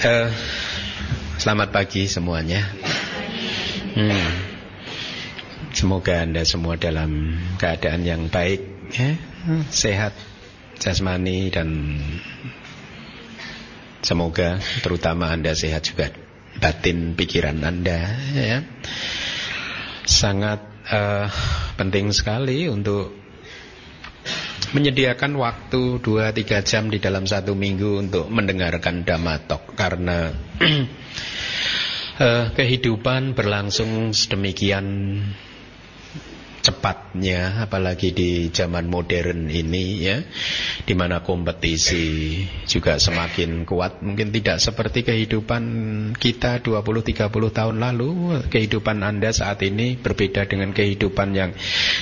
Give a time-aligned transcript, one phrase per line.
[0.00, 0.28] uh,
[1.36, 2.64] selamat pagi semuanya.
[3.92, 4.32] Hmm.
[5.70, 9.14] Semoga anda semua dalam keadaan yang baik, ya,
[9.70, 10.16] sehat,
[10.82, 12.00] jasmani dan
[14.02, 16.10] semoga terutama anda sehat juga
[16.58, 18.18] batin pikiran anda.
[18.34, 18.66] Ya.
[20.08, 21.30] Sangat uh,
[21.78, 23.19] penting sekali untuk
[24.70, 30.30] menyediakan waktu 2-3 jam di dalam satu minggu untuk mendengarkan Damatok karena
[32.20, 34.86] uh, kehidupan berlangsung sedemikian
[36.80, 40.16] cepatnya apalagi di zaman modern ini ya
[40.88, 44.00] di mana kompetisi juga semakin kuat.
[44.00, 45.62] Mungkin tidak seperti kehidupan
[46.16, 48.40] kita 20 30 tahun lalu.
[48.48, 51.52] Kehidupan Anda saat ini berbeda dengan kehidupan yang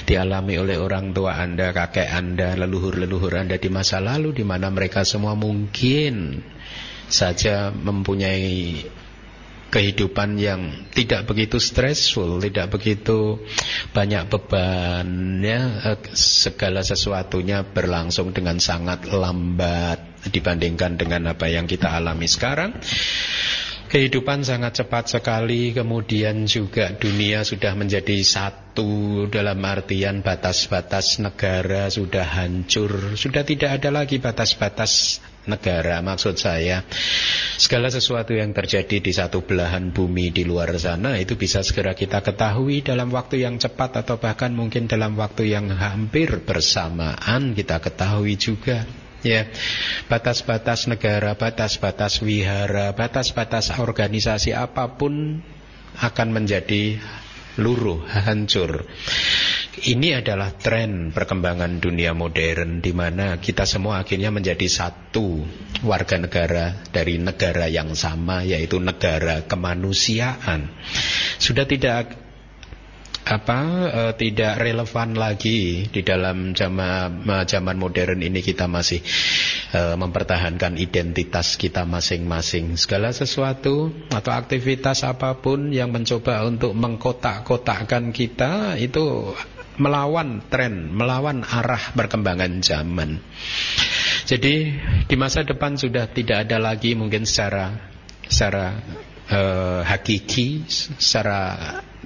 [0.06, 5.02] dialami oleh orang tua Anda kakek Anda leluhur-leluhur Anda di masa lalu di mana mereka
[5.02, 6.38] semua mungkin
[7.10, 8.86] saja mempunyai
[9.68, 13.40] kehidupan yang tidak begitu stressful, tidak begitu
[13.92, 22.26] banyak beban ya segala sesuatunya berlangsung dengan sangat lambat dibandingkan dengan apa yang kita alami
[22.26, 22.80] sekarang.
[23.88, 32.28] Kehidupan sangat cepat sekali Kemudian juga dunia sudah menjadi satu Dalam artian batas-batas negara sudah
[32.36, 36.84] hancur Sudah tidak ada lagi batas-batas negara Maksud saya.
[37.58, 42.22] Segala sesuatu yang terjadi di satu belahan bumi di luar sana Itu bisa segera kita
[42.22, 48.36] ketahui dalam waktu yang cepat Atau bahkan mungkin dalam waktu yang hampir bersamaan Kita ketahui
[48.38, 48.86] juga
[49.18, 49.50] Ya,
[50.06, 55.42] batas-batas negara, batas-batas wihara, batas-batas organisasi apa pun
[55.98, 57.02] akan menjadi
[57.58, 58.86] luruh, hancur.
[59.78, 65.46] Ini adalah tren perkembangan dunia modern di mana kita semua akhirnya menjadi satu
[65.86, 70.66] warga negara dari negara yang sama yaitu negara kemanusiaan.
[71.38, 72.27] Sudah tidak
[73.28, 73.60] apa
[73.92, 79.04] e, tidak relevan lagi di dalam zaman zaman modern ini kita masih
[79.76, 88.16] e, mempertahankan identitas kita masing-masing segala sesuatu atau aktivitas apa pun yang mencoba untuk mengkotak-kotakkan
[88.16, 89.36] kita itu
[89.78, 93.22] melawan tren, melawan arah perkembangan zaman.
[94.26, 94.54] Jadi
[95.06, 97.72] di masa depan sudah tidak ada lagi mungkin secara
[98.26, 98.76] secara
[99.30, 99.40] e,
[99.86, 100.66] hakiki,
[100.98, 101.40] secara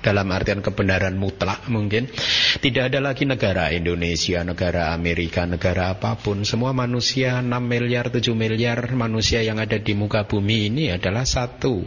[0.02, 2.10] dalam artian kebenaran mutlak mungkin.
[2.58, 6.42] Tidak ada lagi negara Indonesia, negara Amerika, negara apa pun.
[6.42, 11.80] Semua manusia 6 miliar, 7 miliar manusia yang ada di muka bumi ini adalah satu.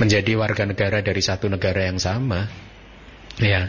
[0.00, 2.65] Menjadi warga negara dari satu negara yang sama
[3.36, 3.68] Ya,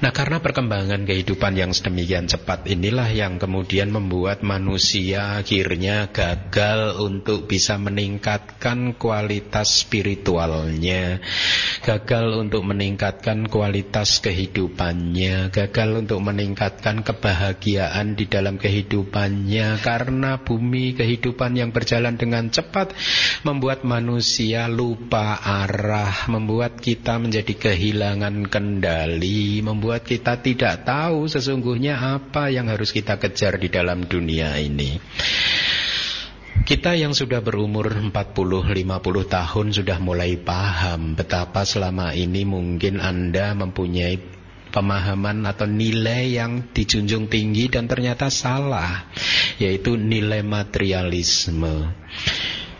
[0.00, 7.44] nah karena perkembangan kehidupan yang sedemikian cepat inilah yang kemudian membuat manusia akhirnya gagal untuk
[7.44, 11.20] bisa meningkatkan kualitas spiritualnya,
[11.84, 19.76] gagal untuk meningkatkan kualitas kehidupannya, gagal untuk meningkatkan kebahagiaan di dalam kehidupannya.
[19.84, 22.96] Karena bumi kehidupan yang berjalan dengan cepat
[23.44, 31.98] membuat manusia lupa arah, membuat kita menjadi kehilangan kendali kembali membuat kita tidak tahu sesungguhnya
[31.98, 34.94] apa yang harus kita kejar di dalam dunia ini.
[36.62, 38.14] Kita yang sudah berumur 40-50
[39.26, 44.22] tahun sudah mulai paham betapa selama ini mungkin Anda mempunyai
[44.70, 49.10] pemahaman atau nilai yang dijunjung tinggi dan ternyata salah
[49.58, 51.90] yaitu nilai materialisme.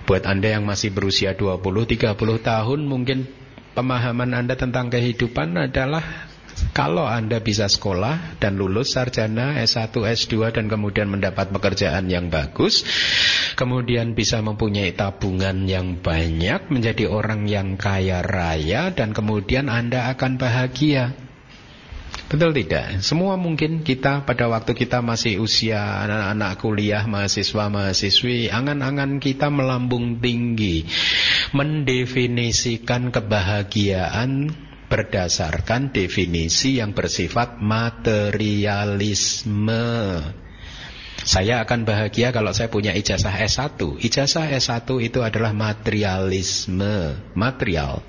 [0.06, 2.14] Buat Anda yang masih berusia 20-30
[2.46, 3.41] tahun mungkin
[3.72, 6.32] pemahaman Anda tentang kehidupan adalah
[6.72, 12.84] kalau Anda bisa sekolah dan lulus sarjana S1, S2 dan kemudian mendapat pekerjaan yang bagus,
[13.58, 20.38] kemudian bisa mempunyai tabungan yang banyak, menjadi orang yang kaya raya dan kemudian Anda akan
[20.38, 21.31] bahagia.
[22.32, 23.04] Betul tidak?
[23.04, 30.16] Semua mungkin kita pada waktu kita masih usia anak-anak kuliah, mahasiswa, mahasiswi, angan-angan kita melambung
[30.16, 30.88] tinggi.
[31.52, 34.48] Mendefinisikan kebahagiaan
[34.88, 39.84] berdasarkan definisi yang bersifat materialisme.
[41.28, 43.76] Saya akan bahagia kalau saya punya ijazah S1.
[44.00, 48.00] Ijazah S1 itu adalah materialisme, material.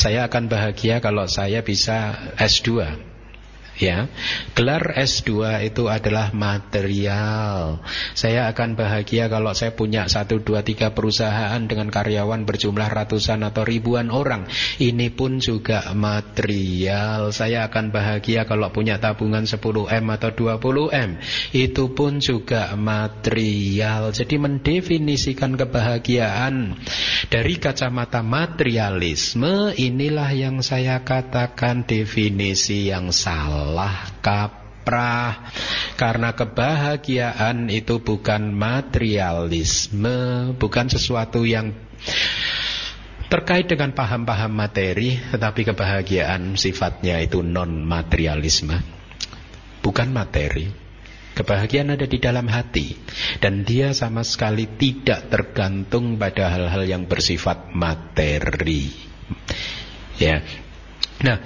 [0.00, 3.09] Saya akan bahagia kalau saya bisa S2.
[3.80, 4.12] Ya.
[4.52, 7.80] Gelar S2 itu adalah material.
[8.12, 13.64] Saya akan bahagia kalau saya punya satu dua tiga perusahaan dengan karyawan berjumlah ratusan atau
[13.64, 14.44] ribuan orang.
[14.76, 17.32] Ini pun juga material.
[17.32, 21.16] Saya akan bahagia kalau punya tabungan 10M atau 20M.
[21.56, 24.12] Itu pun juga material.
[24.12, 26.76] Jadi mendefinisikan kebahagiaan
[27.32, 35.46] dari kacamata materialisme inilah yang saya katakan definisi yang salah salah kaprah.
[35.94, 40.18] Karena kebahagiaan itu bukan materialisme
[40.58, 41.70] bukan sesuatu yang
[43.30, 48.74] terkait dengan paham-paham materi tetapi kebahagiaan sifatnya itu non materialisme
[49.86, 50.66] bukan materi.
[51.30, 52.98] Kebahagiaan ada di dalam hati
[53.38, 58.90] dan dia sama sekali tidak tergantung pada hal-hal yang bersifat materi.
[60.18, 60.42] Ya.
[61.22, 61.38] Nah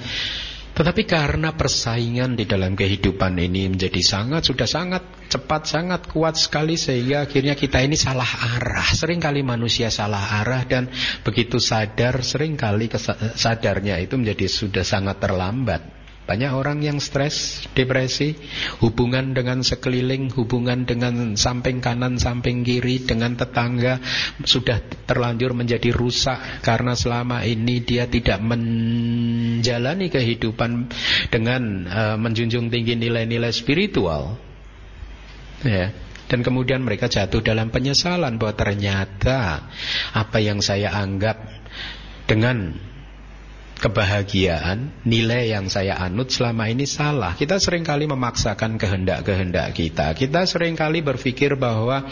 [0.75, 6.75] tetapi karena persaingan di dalam kehidupan ini menjadi sangat sudah sangat cepat, sangat kuat sekali
[6.75, 8.83] sehingga akhirnya kita ini salah arah.
[8.83, 10.91] Seringkali manusia salah arah dan
[11.23, 12.91] begitu sadar, sering kali
[13.39, 16.04] sadarnya itu menjadi sudah sangat terlambat.
[16.25, 18.33] Banyak orang yang stres, depresi,
[18.81, 24.01] hubungan dengan sekeliling, hubungan dengan samping kanan, samping kiri, dengan tetangga
[24.41, 30.89] sudah terlanjur menjadi rusak karena selama ini dia tidak menjalani kehidupan
[31.29, 31.63] dengan
[31.93, 34.41] uh, menjunjung tinggi nilai-nilai spiritual.
[35.61, 35.93] Ya.
[36.25, 39.69] Dan kemudian mereka jatuh dalam penyesalan bahwa ternyata
[40.17, 41.37] apa yang saya anggap
[42.25, 42.81] dengan
[43.85, 47.37] kebahagiaan, nilai yang saya anut selama ini salah.
[47.37, 50.17] Kita sering kali memaksakan kehendak-kehendak kita.
[50.17, 52.09] Kita sering kali berpikir bahwa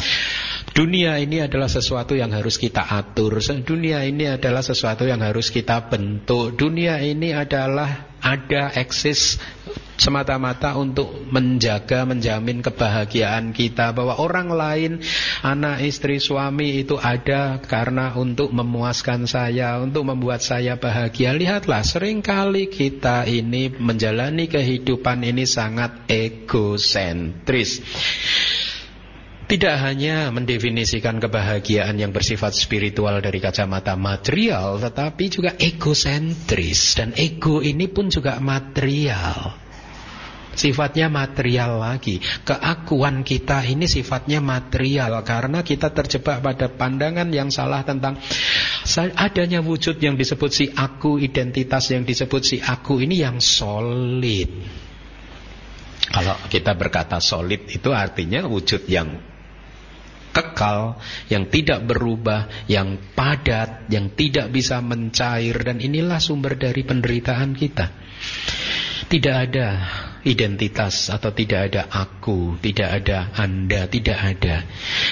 [0.70, 3.42] dunia ini adalah sesuatu yang harus kita atur.
[3.42, 6.54] Dunia ini adalah sesuatu yang harus kita bentuk.
[6.54, 9.42] Dunia ini adalah ada eksis
[10.02, 14.92] semata-mata untuk menjaga, menjamin kebahagiaan kita bahwa orang lain,
[15.46, 21.30] anak, istri, suami itu ada karena untuk memuaskan saya, untuk membuat saya bahagia.
[21.36, 27.78] Lihatlah, sering kali kita ini menjalani kehidupan ini sangat egosentris.
[29.42, 36.96] Tidak hanya mendefinisikan kebahagiaan yang bersifat spiritual dari kacamata material, tetapi juga egosentris.
[36.96, 39.62] Dan ego ini pun juga material.
[40.52, 42.20] Sifatnya material lagi.
[42.20, 48.20] Keakuan kita ini sifatnya material karena kita terjebak pada pandangan yang salah tentang
[49.16, 54.52] adanya wujud yang disebut si aku, identitas yang disebut si aku ini yang solid.
[56.12, 59.31] Kalau kita berkata solid itu artinya wujud yang
[60.32, 60.98] kekal,
[61.28, 67.86] yang tidak berubah, yang padat, yang tidak bisa mencair dan inilah sumber dari penderitaan kita.
[69.06, 69.68] Tidak ada
[70.22, 74.62] identitas atau tidak ada aku, tidak ada Anda, tidak ada.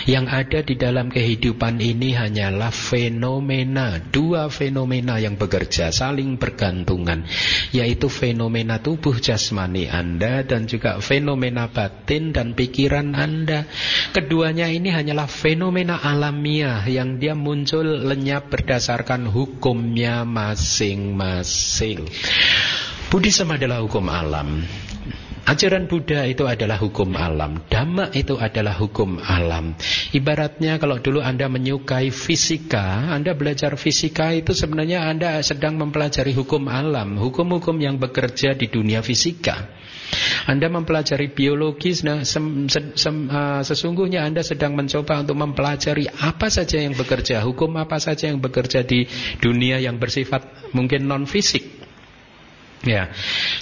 [0.07, 7.27] Yang ada di dalam kehidupan ini hanyalah fenomena, dua fenomena yang bekerja, saling bergantungan,
[7.75, 13.67] yaitu fenomena tubuh jasmani Anda dan juga fenomena batin dan pikiran Anda.
[14.15, 22.07] Keduanya ini hanyalah fenomena alamiah yang dia muncul lenyap berdasarkan hukumnya masing-masing.
[23.11, 24.63] Buddhisme adalah hukum alam.
[25.49, 27.65] Ajaran Buddha itu adalah hukum alam.
[27.67, 29.75] Dhamma itu adalah hukum alam.
[30.13, 36.69] Ibaratnya kalau dulu Anda menyukai fisika Anda belajar fisika itu sebenarnya Anda sedang mempelajari hukum
[36.69, 39.81] alam Hukum-hukum yang bekerja di dunia fisika.
[40.51, 46.51] Anda mempelajari biologi, nah, sem, sem, sem, uh, sesungguhnya Anda sedang mencoba untuk mempelajari apa
[46.51, 49.07] saja yang bekerja, hukum apa saja yang bekerja di
[49.39, 51.80] dunia yang bersifat mungkin non fisik.
[52.81, 53.13] Ya.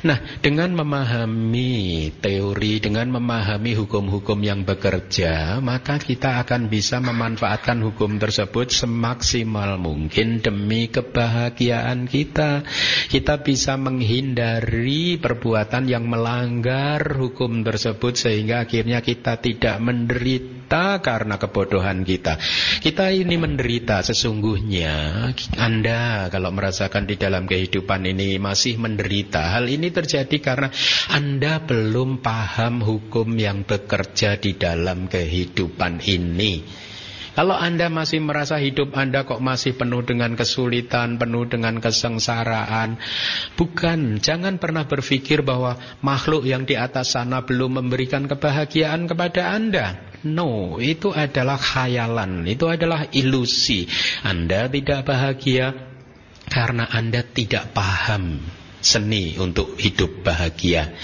[0.06, 8.22] Nah, dengan memahami teori, dengan memahami hukum-hukum yang bekerja, maka kita akan bisa memanfaatkan hukum
[8.22, 12.62] tersebut semaksimal mungkin demi kebahagiaan kita.
[13.10, 22.06] Kita bisa menghindari perbuatan yang melanggar hukum tersebut sehingga akhirnya kita tidak menderita karena kebodohan
[22.06, 22.38] kita.
[22.78, 25.26] Kita ini menderita sesungguhnya.
[25.58, 29.56] Anda kalau merasakan di dalam kehidupan ini masih menderita menderita.
[29.56, 30.68] Hal ini terjadi karena
[31.08, 36.60] Anda belum paham hukum yang bekerja di dalam kehidupan ini.
[37.32, 42.98] Kalau Anda masih merasa hidup Anda kok masih penuh dengan kesulitan, penuh dengan kesengsaraan,
[43.54, 50.02] bukan, jangan pernah berpikir bahwa makhluk yang di atas sana belum memberikan kebahagiaan kepada Anda.
[50.26, 53.86] No, itu adalah khayalan, itu adalah ilusi.
[54.26, 55.78] Anda tidak bahagia
[56.50, 60.94] karena Anda tidak paham seni untuk hidup bahagia.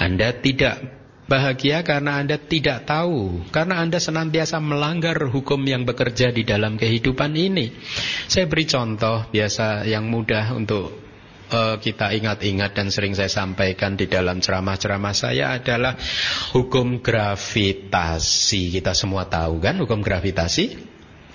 [0.00, 6.44] Anda tidak bahagia karena Anda tidak tahu, karena Anda senantiasa melanggar hukum yang bekerja di
[6.44, 7.72] dalam kehidupan ini.
[8.28, 10.92] Saya beri contoh biasa yang mudah untuk
[11.48, 15.96] uh, kita ingat-ingat dan sering saya sampaikan di dalam ceramah-ceramah saya adalah
[16.52, 18.80] hukum gravitasi.
[18.80, 20.92] Kita semua tahu kan hukum gravitasi?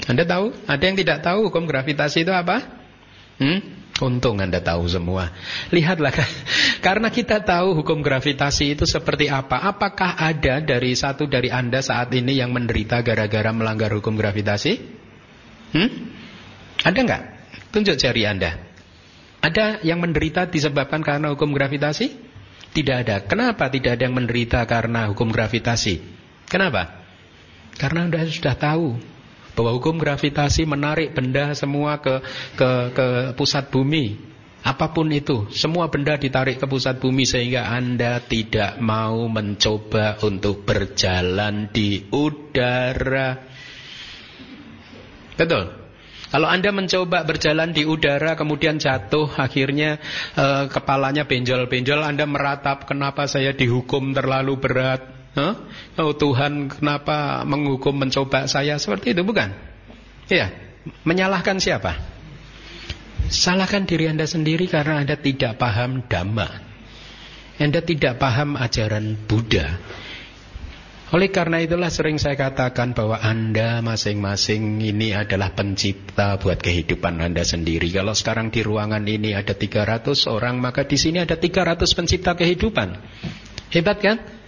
[0.08, 0.55] Anda tahu?
[0.69, 2.63] Ada yang tidak tahu hukum gravitasi itu apa?
[3.41, 3.78] Hmm?
[4.00, 5.34] Untung Anda tahu semua.
[5.75, 6.13] Lihatlah
[6.86, 9.60] karena kita tahu hukum gravitasi itu seperti apa.
[9.65, 14.79] Apakah ada dari satu dari Anda saat ini yang menderita gara-gara melanggar hukum gravitasi?
[15.75, 15.89] Hmm?
[16.86, 17.24] Ada nggak?
[17.75, 18.55] Tunjuk jari Anda.
[19.39, 22.29] Ada yang menderita disebabkan karena hukum gravitasi?
[22.69, 23.25] Tidak ada.
[23.27, 26.00] Kenapa tidak ada yang menderita karena hukum gravitasi?
[26.48, 27.03] Kenapa?
[27.75, 29.00] Karena Anda sudah tahu
[29.60, 32.24] bahwa hukum gravitasi menarik benda semua ke
[32.56, 34.32] ke ke pusat bumi.
[34.60, 40.68] Apa pun itu, semua benda ditarik ke pusat bumi sehingga Anda tidak mau mencoba untuk
[40.68, 43.39] berjalan di udara.
[45.39, 45.80] Betul?
[46.30, 49.98] Kalau Anda mencoba berjalan di udara kemudian jatuh akhirnya
[50.38, 55.55] eh, kepalanya benjol-benjol Anda meratap kenapa saya dihukum terlalu berat Huh?
[56.03, 59.55] Oh Tuhan kenapa menghukum mencoba saya seperti itu bukan?
[60.27, 60.51] Iya.
[61.08, 61.96] Menyalahkan siapa?
[63.29, 66.50] Salahkan diri Anda sendiri karena Anda tidak paham dhamma.
[67.60, 69.79] Anda tidak paham ajaran Buddha.
[71.10, 77.41] Oleh karena itulah sering saya katakan bahwa Anda masing-masing ini adalah pencipta buat kehidupan Anda
[77.41, 77.89] sendiri.
[77.89, 82.93] Kalau sekarang di ruangan ini ada 300 orang, maka di sini ada 300 pencipta kehidupan.
[83.74, 84.38] Hebat kan?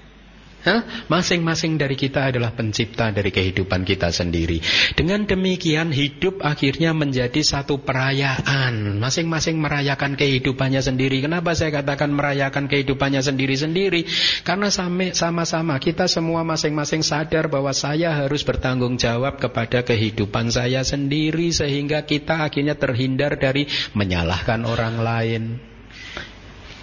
[1.10, 4.62] Masing-masing dari kita adalah pencipta dari kehidupan kita sendiri.
[4.94, 9.02] Dengan demikian hidup akhirnya menjadi satu perayaan.
[9.02, 11.26] Masing-masing merayakan kehidupannya sendiri.
[11.26, 14.06] Kenapa saya katakan merayakan kehidupannya sendiri-sendiri?
[14.46, 14.70] Karena
[15.14, 21.50] sama-sama kita semua masing-masing sadar bahwa saya harus bertanggung jawab kepada kehidupan saya sendiri.
[21.50, 23.66] Sehingga kita akhirnya terhindar dari
[23.98, 25.71] menyalahkan orang lain.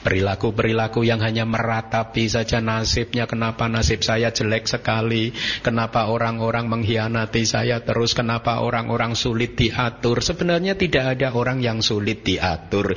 [0.08, 3.28] Perilaku-perilaku yang hanya meratapi saja nasibnya.
[3.28, 5.36] Kenapa nasib saya jelek sekali?
[5.60, 8.16] Kenapa orang-orang mengkhianati saya terus?
[8.16, 10.24] Kenapa orang-orang sulit diatur?
[10.24, 12.96] Sebenarnya tidak ada orang yang sulit diatur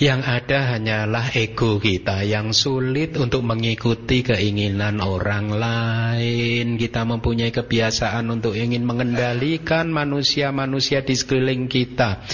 [0.00, 8.28] Yang ada hanyalah ego kita Yang sulit untuk mengikuti keinginan orang lain Kita mempunyai kebiasaan
[8.32, 12.24] untuk ingin mengendalikan manusia-manusia di sekeliling kita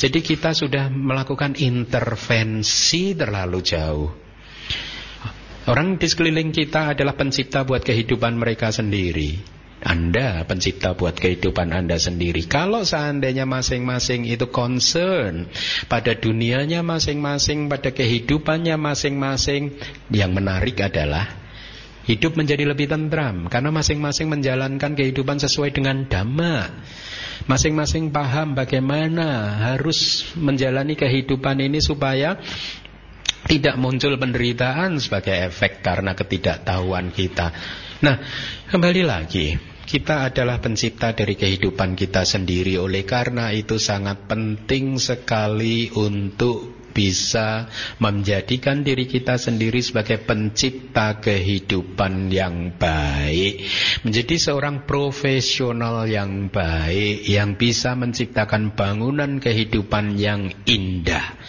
[0.00, 4.08] Jadi kita sudah melakukan intervensi terlalu jauh.
[5.68, 9.59] Orang di sekeliling kita adalah pencipta buat kehidupan mereka sendiri.
[9.80, 12.44] Anda pencipta buat kehidupan Anda sendiri.
[12.44, 15.48] Kalau seandainya masing-masing itu concern
[15.88, 19.72] pada dunianya masing-masing, pada kehidupannya masing-masing,
[20.12, 21.32] yang menarik adalah
[22.04, 26.84] hidup menjadi lebih tentram karena masing-masing menjalankan kehidupan sesuai dengan dhamma.
[27.48, 32.36] Masing-masing paham bagaimana harus menjalani kehidupan ini supaya
[33.48, 37.48] tidak muncul penderitaan sebagai efek karena ketidaktahuan kita.
[38.04, 38.16] Nah,
[38.68, 42.80] kembali lagi, kita adalah pencipta dari kehidupan kita sendiri.
[42.80, 47.64] Oleh karena itu sangat penting sekali untuk bisa
[47.96, 53.64] menjadikan diri kita sendiri sebagai pencipta kehidupan yang baik,
[54.04, 61.40] menjadi seorang profesional yang baik yang bisa menciptakan bangunan kehidupan yang indah.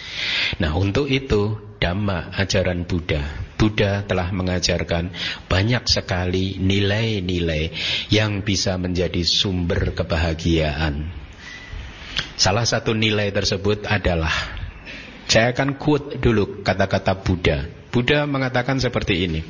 [0.63, 5.13] Nah, untuk itu Dhamma ajaran Buddha Buddha telah mengajarkan
[5.45, 7.69] banyak sekali nilai-nilai
[8.09, 11.13] yang bisa menjadi sumber kebahagiaan.
[12.33, 14.60] Salah satu nilai tersebut adalah
[15.27, 17.65] saya akan quote dulu kata-kata Buddha.
[17.91, 19.41] Buddha mengatakan seperti ini.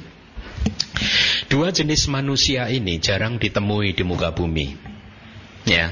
[1.52, 4.78] Dua jenis manusia ini jarang ditemui di muka bumi.
[5.68, 5.92] Ya,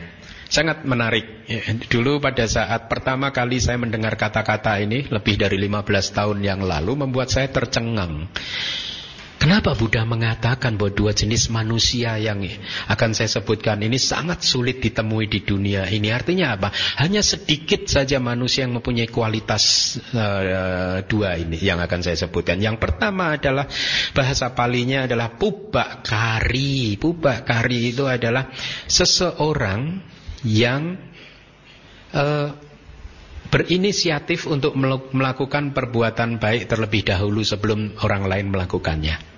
[0.50, 1.46] Sangat menarik.
[1.94, 7.06] Dulu pada saat pertama kali saya mendengar kata-kata ini lebih dari 15 tahun yang lalu
[7.06, 8.26] membuat saya tercengang.
[9.40, 12.44] Kenapa Buddha mengatakan bahwa dua jenis manusia yang
[12.92, 16.12] akan saya sebutkan ini sangat sulit ditemui di dunia ini?
[16.12, 16.76] Artinya apa?
[17.00, 22.60] Hanya sedikit saja manusia yang mempunyai kualitas uh, dua ini yang akan saya sebutkan.
[22.60, 23.64] Yang pertama adalah
[24.12, 27.00] bahasa palinya adalah pubakari.
[27.00, 28.52] Pubakari itu adalah
[28.92, 30.04] seseorang
[30.44, 31.00] yang
[32.12, 32.60] uh,
[33.48, 34.76] berinisiatif untuk
[35.16, 39.29] melakukan perbuatan baik terlebih dahulu sebelum orang lain melakukannya.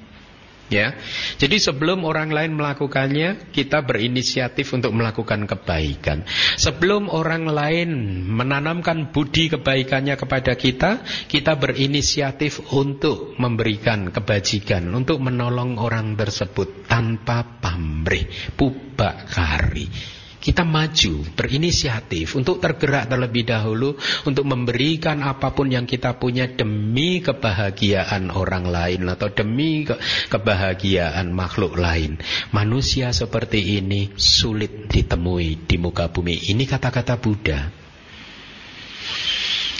[0.72, 0.96] Ya,
[1.36, 6.24] jadi sebelum orang lain melakukannya, kita berinisiatif untuk melakukan kebaikan.
[6.56, 7.92] Sebelum orang lain
[8.32, 17.60] menanamkan budi kebaikannya kepada kita, kita berinisiatif untuk memberikan kebajikan, untuk menolong orang tersebut tanpa
[17.60, 20.21] pamrih, pubak kari.
[20.42, 23.94] Kita maju, berinisiatif untuk tergerak terlebih dahulu
[24.26, 30.02] untuk memberikan apa pun yang kita punya demi kebahagiaan orang lain atau demi ke
[30.34, 32.18] kebahagiaan makhluk lain.
[32.50, 36.50] Manusia seperti ini sulit ditemui di muka bumi.
[36.50, 37.81] Ini kata-kata Buddha.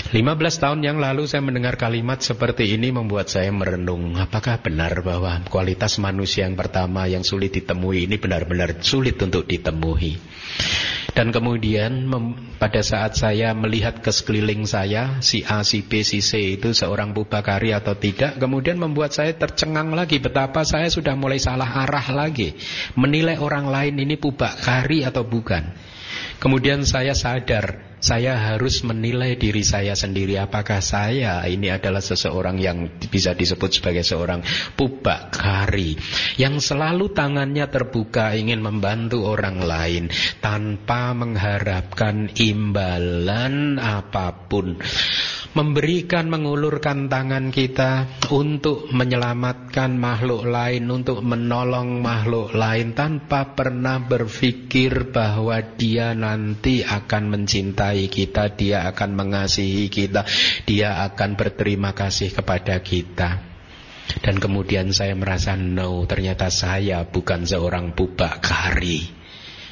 [0.10, 0.18] 15
[0.58, 4.18] tahun yang lalu saya mendengar kalimat seperti ini membuat saya merenung.
[4.18, 10.18] Apakah benar bahwa kualitas manusia yang pertama yang sulit ditemui ini benar-benar sulit untuk ditemui?
[11.14, 12.08] Dan kemudian
[12.58, 17.12] pada saat saya melihat ke sekeliling saya Si A, si B, si C itu seorang
[17.12, 22.56] bubakari atau tidak Kemudian membuat saya tercengang lagi Betapa saya sudah mulai salah arah lagi.
[22.96, 25.76] Menilai orang lain ini bubakari atau bukan.
[26.40, 30.42] Kemudian saya sadar saya harus menilai diri saya sendiri.
[30.42, 34.42] Apakah saya ini adalah seseorang yang bisa disebut sebagai seorang
[34.74, 35.96] pubakari
[36.42, 40.04] yang selalu tangannya terbuka ingin membantu orang lain
[40.42, 44.82] tanpa mengharapkan imbalan apa pun
[45.52, 55.12] memberikan mengulurkan tangan kita untuk menyelamatkan makhluk lain, untuk menolong makhluk lain tanpa pernah berpikir
[55.12, 60.24] bahwa dia nanti akan mencintai kita, dia akan mengasihi kita,
[60.64, 63.52] dia akan berterima kasih kepada kita.
[64.20, 69.21] Dan kemudian saya merasa no, ternyata saya bukan seorang bubak kari.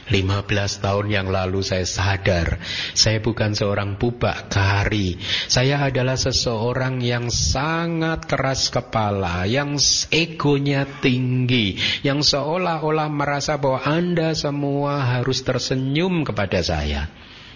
[0.10, 0.50] 15
[0.82, 2.58] tahun yang lalu saya sadar
[2.98, 11.78] Saya bukan seorang bubak kari Saya adalah seseorang yang sangat keras kepala Yang egonya tinggi
[12.02, 17.08] Yang seolah-olah merasa bahwa Anda semua harus tersenyum kepada saya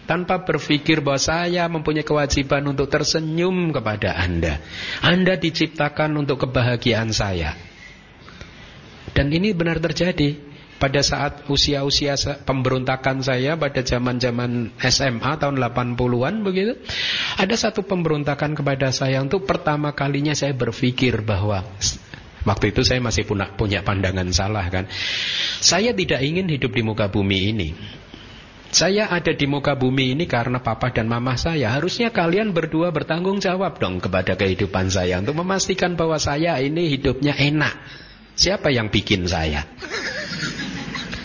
[0.04, 4.60] tanpa berpikir bahwa saya mempunyai kewajiban untuk tersenyum kepada Anda.
[5.00, 7.56] Anda diciptakan untuk kebahagiaan saya.
[9.16, 10.53] Dan ini benar terjadi
[10.84, 16.76] pada saat usia-usia pemberontakan saya pada zaman-zaman SMA tahun 80-an begitu
[17.40, 21.64] ada satu pemberontakan kepada saya untuk pertama kalinya saya berpikir bahwa
[22.44, 24.92] waktu itu saya masih punya, punya pandangan salah kan
[25.64, 27.70] saya tidak ingin hidup di muka bumi ini
[28.74, 31.70] saya ada di muka bumi ini karena papa dan mama saya.
[31.70, 37.38] Harusnya kalian berdua bertanggung jawab dong kepada kehidupan saya untuk memastikan bahwa saya ini hidupnya
[37.38, 37.78] enak.
[38.34, 39.70] Siapa yang bikin saya?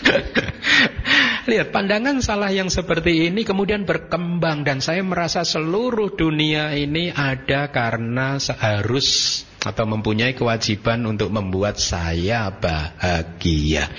[1.49, 7.73] Lihat pandangan salah yang seperti ini kemudian berkembang dan saya merasa seluruh dunia ini ada
[7.73, 13.89] karena seharus atau mempunyai kewajiban untuk membuat saya bahagia.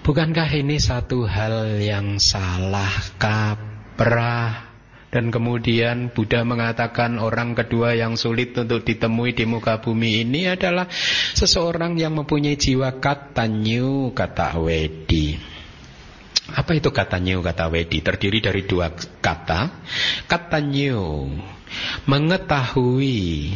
[0.00, 4.69] Bukankah ini satu hal yang salah kaprah
[5.10, 10.86] dan kemudian Buddha mengatakan orang kedua yang sulit untuk ditemui di muka bumi ini adalah
[11.34, 15.34] seseorang yang mempunyai jiwa katanyu kata wedi.
[16.50, 18.02] Apa itu katanyu kata wedi?
[18.02, 19.82] Terdiri dari dua kata.
[20.30, 21.26] Katanyu
[22.06, 23.54] mengetahui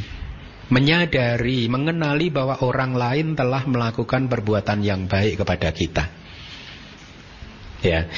[0.75, 6.11] menyadari, mengenali bahwa orang lain telah melakukan perbuatan yang baik kepada kita.
[7.85, 8.11] Ya.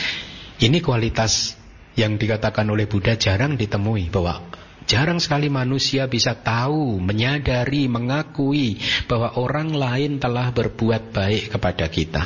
[0.56, 1.55] Ini kualitas
[1.96, 4.44] yang dikatakan oleh Buddha jarang ditemui bahwa
[4.86, 8.78] jarang sekali manusia bisa tahu, menyadari, mengakui
[9.10, 12.24] bahwa orang lain telah berbuat baik kepada kita.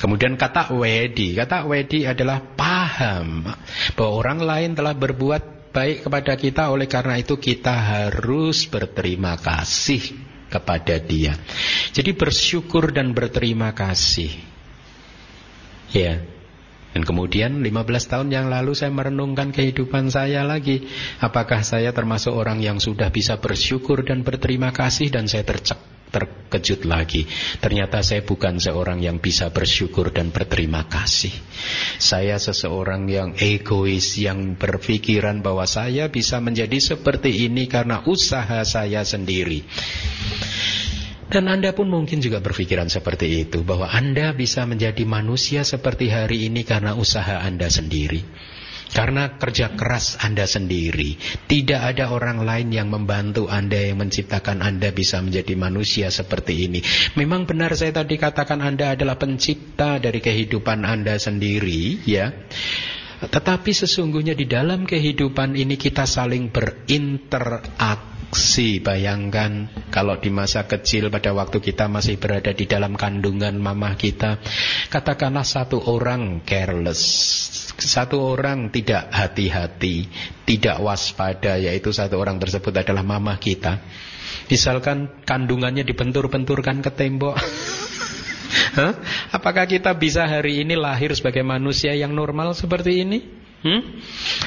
[0.00, 3.44] Kemudian kata wedi, kata wedi adalah paham
[3.92, 10.00] bahwa orang lain telah berbuat baik kepada kita oleh karena itu kita harus berterima kasih
[10.48, 11.36] kepada dia.
[11.92, 14.32] Jadi bersyukur dan berterima kasih.
[15.92, 16.39] Ya.
[16.90, 20.86] Dan kemudian 15 tahun yang lalu saya merenungkan kehidupan saya lagi.
[21.22, 25.78] Apakah saya termasuk orang yang sudah bisa bersyukur dan berterima kasih dan saya tercek,
[26.10, 27.30] terkejut lagi.
[27.62, 31.32] Ternyata saya bukan seorang yang bisa bersyukur dan berterima kasih.
[32.02, 39.06] Saya seseorang yang egois yang berpikiran bahwa saya bisa menjadi seperti ini karena usaha saya
[39.06, 39.62] sendiri.
[41.30, 46.50] Dan Anda pun mungkin juga berpikiran seperti itu Bahwa Anda bisa menjadi manusia seperti hari
[46.50, 48.26] ini karena usaha Anda sendiri.
[48.90, 51.14] Karena kerja keras Anda sendiri.
[51.46, 56.82] Tidak ada orang lain yang membantu Anda Yang menciptakan Anda bisa menjadi manusia seperti ini.
[57.14, 62.34] Memang benar saya tadi katakan Anda adalah pencipta dari kehidupan Anda sendiri ya.
[63.20, 71.10] Tetapi sesungguhnya di dalam kehidupan ini kita saling berinteraksi aksi Bayangkan kalau di masa kecil
[71.10, 74.38] pada waktu kita masih berada di dalam kandungan mama kita
[74.86, 77.02] Katakanlah satu orang careless
[77.74, 80.06] Satu orang tidak hati-hati
[80.46, 83.82] Tidak waspada Yaitu satu orang tersebut adalah mama kita
[84.46, 87.34] Misalkan kandungannya dibentur-benturkan ke tembok
[88.78, 88.94] Hah?
[89.34, 93.18] Apakah kita bisa hari ini lahir sebagai manusia yang normal seperti ini?
[93.66, 93.98] Hmm?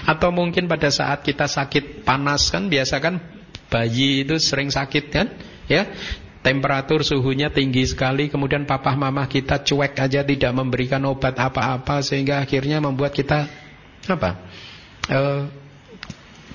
[0.07, 3.42] Atau mungkin pada saat kita sakit panas kan biasa kan
[3.73, 5.33] bayi itu sering sakit kan?
[5.65, 5.89] Ya,
[6.45, 12.37] temperatur suhunya tinggi sekali kemudian papa mama kita cuek aja tidak memberikan obat apa-apa sehingga
[12.45, 13.49] akhirnya membuat kita
[14.05, 14.45] apa?
[15.09, 15.19] E,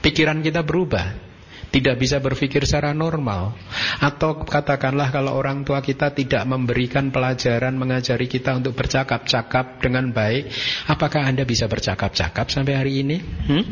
[0.04, 1.28] pikiran kita berubah
[1.68, 3.57] tidak bisa berpikir secara normal.
[4.00, 10.48] Atau katakanlah kalau orang tua kita tidak memberikan pelajaran mengajari kita untuk bercakap-cakap dengan baik
[10.88, 13.16] apakah Anda bisa bercakap-cakap sampai hari ini?
[13.18, 13.64] Hmm?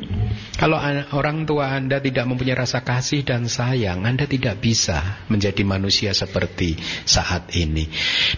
[0.56, 0.80] kalau
[1.12, 6.76] orang tua Anda tidak mempunyai rasa kasih dan sayang Anda tidak bisa menjadi manusia seperti
[7.04, 7.88] saat ini.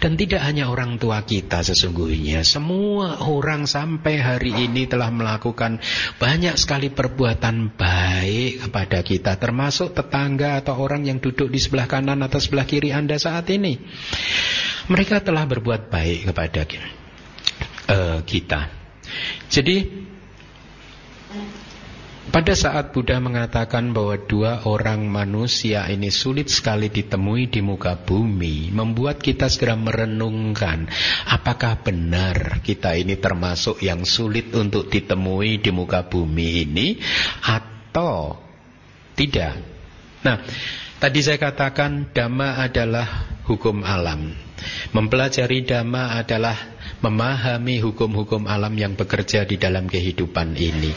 [0.02, 5.78] Dan tidak hanya orang tua kita sesungguhnya semua orang sampai hari ini telah melakukan
[6.18, 12.20] banyak sekali perbuatan baik kepada kita termasuk tetangga atau orang yang duduk di sebelah kanan
[12.20, 13.80] atau sebelah kiri Anda saat ini.
[14.92, 16.68] Mereka telah berbuat baik kepada
[17.88, 18.68] uh, kita.
[19.48, 19.76] Jadi
[22.28, 28.68] pada saat Buddha mengatakan bahwa dua orang manusia ini sulit sekali ditemui di muka bumi,
[28.68, 30.92] membuat kita segera merenungkan
[31.24, 37.00] apakah benar kita ini termasuk yang sulit untuk ditemui di muka bumi ini
[37.48, 38.47] atau
[39.18, 39.58] tidak.
[40.22, 40.46] Nah,
[41.02, 44.30] tadi saya katakan dhamma adalah hukum alam.
[44.94, 46.54] Mempelajari dhamma adalah
[47.02, 50.94] memahami hukum-hukum alam yang bekerja di dalam kehidupan ini.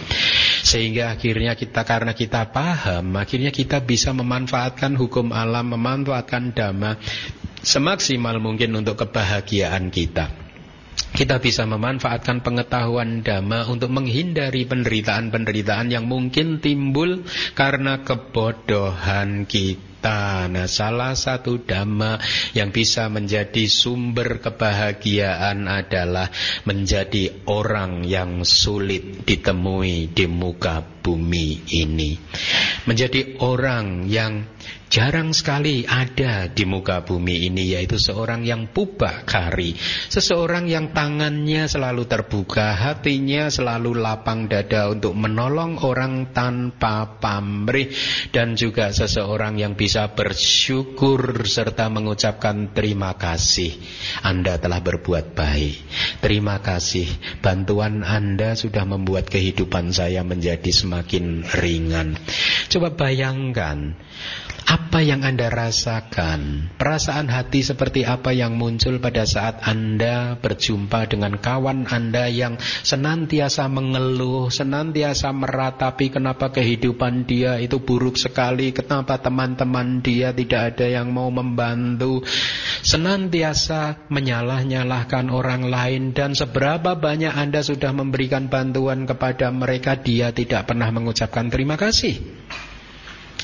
[0.62, 7.02] Sehingga akhirnya kita karena kita paham, akhirnya kita bisa memanfaatkan hukum alam, memanfaatkan dhamma
[7.62, 10.51] semaksimal mungkin untuk kebahagiaan kita
[11.12, 20.48] kita bisa memanfaatkan pengetahuan dhamma untuk menghindari penderitaan-penderitaan yang mungkin timbul karena kebodohan kita.
[20.50, 22.18] Nah, salah satu dhamma
[22.58, 26.32] yang bisa menjadi sumber kebahagiaan adalah
[26.66, 32.18] menjadi orang yang sulit ditemui di muka bumi ini.
[32.86, 34.46] Menjadi orang yang
[34.92, 39.72] jarang sekali ada di muka bumi ini yaitu seorang yang pubak kari
[40.12, 47.94] seseorang yang tangannya selalu terbuka hatinya selalu lapang dada untuk menolong orang tanpa pamrih.
[48.32, 53.76] Dan juga seseorang yang bisa bersyukur serta mengucapkan terima kasih.
[54.26, 55.76] Anda telah berbuat baik.
[56.20, 57.08] Terima kasih.
[57.40, 60.91] Bantuan Anda sudah membuat kehidupan saya menjadi semakin
[61.64, 62.20] ringan.
[62.68, 63.96] Coba bayangkan
[64.68, 66.74] apa yang Anda rasakan?
[66.78, 73.72] Perasaan hati seperti apa yang muncul pada saat Anda berjumpa dengan kawan Anda yang senantiasa
[73.72, 81.10] mengeluh, senantiasa meratapi kenapa kehidupan dia itu buruk sekali, kenapa teman-teman dia tidak ada yang
[81.10, 82.22] mau membantu,
[82.86, 90.70] senantiasa menyalah-nyalahkan orang lain dan seberapa banyak Anda sudah memberikan bantuan kepada mereka, dia tidak
[90.70, 92.41] pernah mengucapkan terima kasih.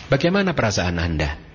[0.07, 1.47] Bagaimana perasaan Anda?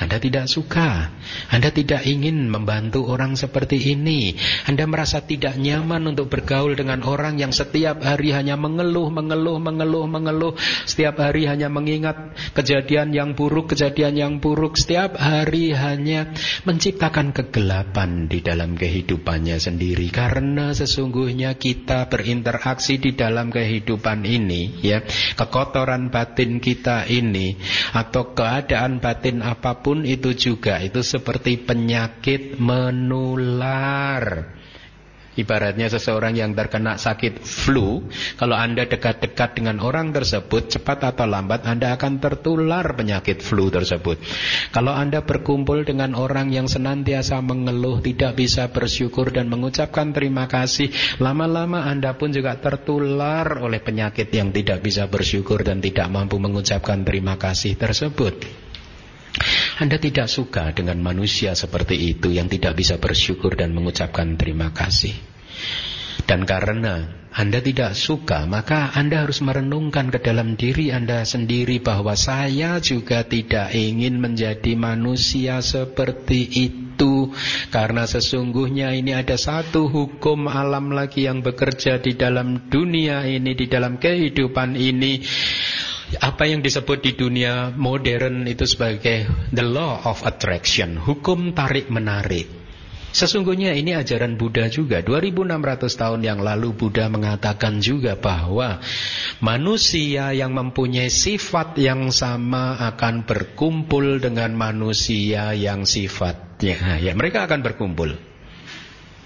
[0.00, 1.12] Anda tidak suka,
[1.52, 4.32] Anda tidak ingin membantu orang seperti ini.
[4.64, 10.08] Anda merasa tidak nyaman untuk bergaul dengan orang yang setiap hari hanya mengeluh, mengeluh, mengeluh,
[10.08, 10.56] mengeluh.
[10.88, 14.80] Setiap hari hanya mengingat kejadian yang buruk, kejadian yang buruk.
[14.80, 16.32] Setiap hari hanya
[16.64, 20.08] menciptakan kegelapan di dalam kehidupannya sendiri.
[20.08, 25.04] Karena sesungguhnya kita berinteraksi di dalam kehidupan ini, ya,
[25.36, 32.62] kekotoran batin kita ini atau keadaan batin apa pun pun itu juga itu seperti penyakit
[32.62, 34.22] menular.
[35.30, 38.02] Ibaratnya seseorang yang terkena sakit flu,
[38.34, 44.18] kalau Anda dekat-dekat dengan orang tersebut, cepat atau lambat Anda akan tertular penyakit flu tersebut.
[44.74, 50.90] Kalau Anda berkumpul dengan orang yang senantiasa mengeluh, tidak bisa bersyukur dan mengucapkan terima kasih,
[51.22, 57.06] lama-lama Anda pun juga tertular oleh penyakit yang tidak bisa bersyukur dan tidak mampu mengucapkan
[57.06, 58.69] terima kasih tersebut.
[59.80, 65.16] Anda tidak suka dengan manusia seperti itu yang tidak bisa bersyukur dan mengucapkan terima kasih.
[66.28, 72.12] Dan karena Anda tidak suka, maka Anda harus merenungkan ke dalam diri Anda sendiri bahwa
[72.12, 77.32] saya juga tidak ingin menjadi manusia seperti itu.
[77.72, 83.64] Karena sesungguhnya ini ada satu hukum alam lagi yang bekerja di dalam dunia ini, di
[83.64, 85.24] dalam kehidupan ini
[86.18, 92.50] apa yang disebut di dunia modern itu sebagai the law of attraction, hukum tarik menarik.
[93.10, 95.02] Sesungguhnya ini ajaran Buddha juga.
[95.02, 98.78] 2600 tahun yang lalu Buddha mengatakan juga bahwa
[99.42, 107.02] Manusia yang mempunyai sifat yang sama Akan berkumpul dengan manusia yang sifatnya.
[107.02, 108.29] Ya mereka akan berkumpul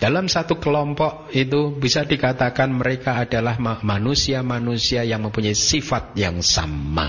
[0.05, 7.09] dalam satu kelompok itu bisa dikatakan mereka adalah manusia-manusia yang mempunyai sifat yang sama.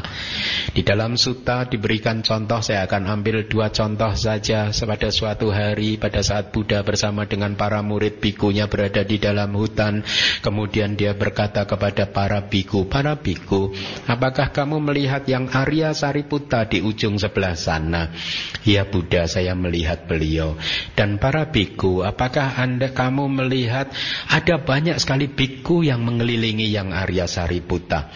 [0.72, 4.72] Di dalam suta diberikan contoh, saya akan ambil dua contoh saja.
[4.72, 10.00] Pada suatu hari pada saat Buddha bersama dengan para murid bikunya berada di dalam hutan.
[10.40, 13.76] Kemudian dia berkata kepada para biku, para biku,
[14.08, 18.16] apakah kamu melihat yang Arya Sariputta di ujung sebelah sana?
[18.64, 20.56] Ya Buddha, saya melihat beliau.
[20.96, 23.90] Dan para biku, apakah anda anda kamu melihat
[24.30, 28.14] ada banyak sekali biku yang mengelilingi yang Arya Sariputta.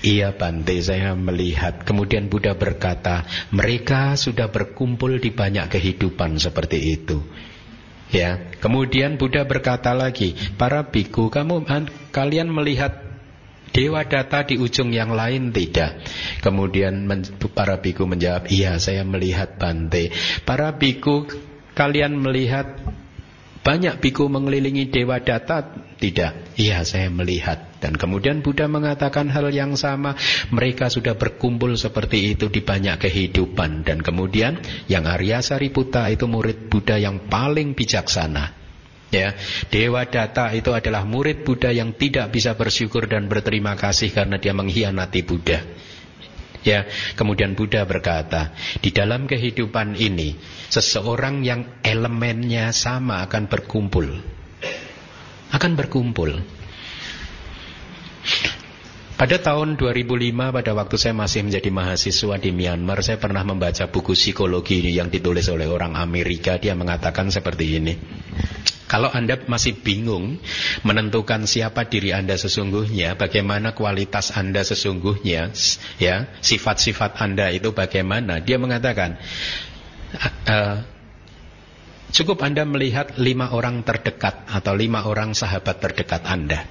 [0.00, 3.20] Iya Bante saya melihat Kemudian Buddha berkata
[3.52, 7.20] Mereka sudah berkumpul di banyak kehidupan seperti itu
[8.08, 11.62] Ya, kemudian Buddha berkata lagi, para biku, kamu
[12.10, 13.06] kalian melihat
[13.70, 16.02] Dewa data di ujung yang lain tidak.
[16.42, 17.06] Kemudian
[17.54, 20.10] para biku menjawab, iya saya melihat Bante.
[20.42, 21.30] Para biku,
[21.78, 22.66] kalian melihat
[23.60, 25.60] banyak biku mengelilingi Dewa Data?
[26.00, 26.56] Tidak.
[26.56, 27.76] Iya, saya melihat.
[27.76, 30.16] Dan kemudian Buddha mengatakan hal yang sama.
[30.48, 33.84] Mereka sudah berkumpul seperti itu di banyak kehidupan.
[33.84, 34.56] Dan kemudian
[34.88, 38.56] yang Arya Sariputta itu murid Buddha yang paling bijaksana.
[39.10, 39.34] Ya,
[39.68, 44.56] Dewa Data itu adalah murid Buddha yang tidak bisa bersyukur dan berterima kasih karena dia
[44.56, 45.60] mengkhianati Buddha.
[46.60, 46.84] Ya,
[47.16, 48.52] kemudian Buddha berkata,
[48.84, 50.36] di dalam kehidupan ini
[50.68, 54.20] seseorang yang elemennya sama akan berkumpul.
[55.50, 56.36] Akan berkumpul.
[59.20, 64.16] Pada tahun 2005 pada waktu saya masih menjadi mahasiswa di Myanmar Saya pernah membaca buku
[64.16, 67.94] psikologi yang ditulis oleh orang Amerika Dia mengatakan seperti ini
[68.88, 70.42] kalau Anda masih bingung
[70.82, 75.54] menentukan siapa diri Anda sesungguhnya, bagaimana kualitas Anda sesungguhnya,
[76.02, 78.42] ya, sifat-sifat Anda itu bagaimana?
[78.42, 79.14] Dia mengatakan,
[80.42, 80.82] uh,
[82.10, 86.66] cukup Anda melihat lima orang terdekat atau lima orang sahabat terdekat Anda.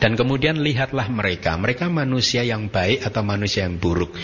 [0.00, 4.16] Dan kemudian lihatlah mereka, mereka manusia yang baik atau manusia yang buruk.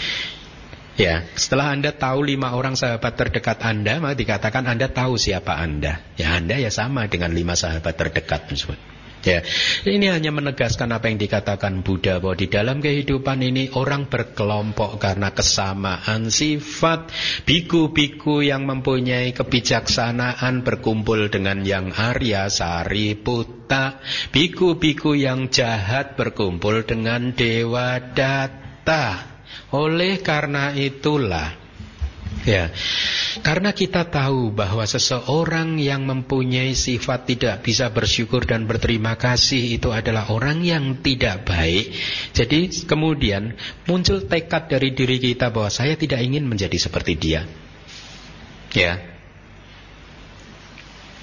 [0.97, 6.01] Ya, setelah Anda tahu lima orang sahabat terdekat Anda, maka dikatakan Anda tahu siapa Anda.
[6.17, 8.96] Ya, Anda ya sama dengan lima sahabat terdekat tersebut.
[9.27, 9.43] Ya,
[9.83, 15.35] ini hanya menegaskan apa yang dikatakan Buddha bahwa di dalam kehidupan ini orang berkelompok karena
[15.35, 17.11] kesamaan sifat.
[17.43, 23.99] Biku-biku yang mempunyai kebijaksanaan berkumpul dengan yang Arya Sariputta.
[24.31, 29.27] Biku-biku yang jahat berkumpul dengan Dewa Data.
[29.75, 31.66] Oleh karena itulah
[32.47, 32.71] Ya,
[33.43, 39.91] karena kita tahu bahwa seseorang yang mempunyai sifat tidak bisa bersyukur dan berterima kasih itu
[39.91, 41.91] adalah orang yang tidak baik.
[42.31, 43.59] Jadi kemudian
[43.91, 47.51] muncul tekad dari diri kita bahwa saya tidak ingin menjadi seperti dia.
[48.71, 49.03] Ya.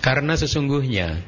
[0.03, 1.23] Karena sesungguhnya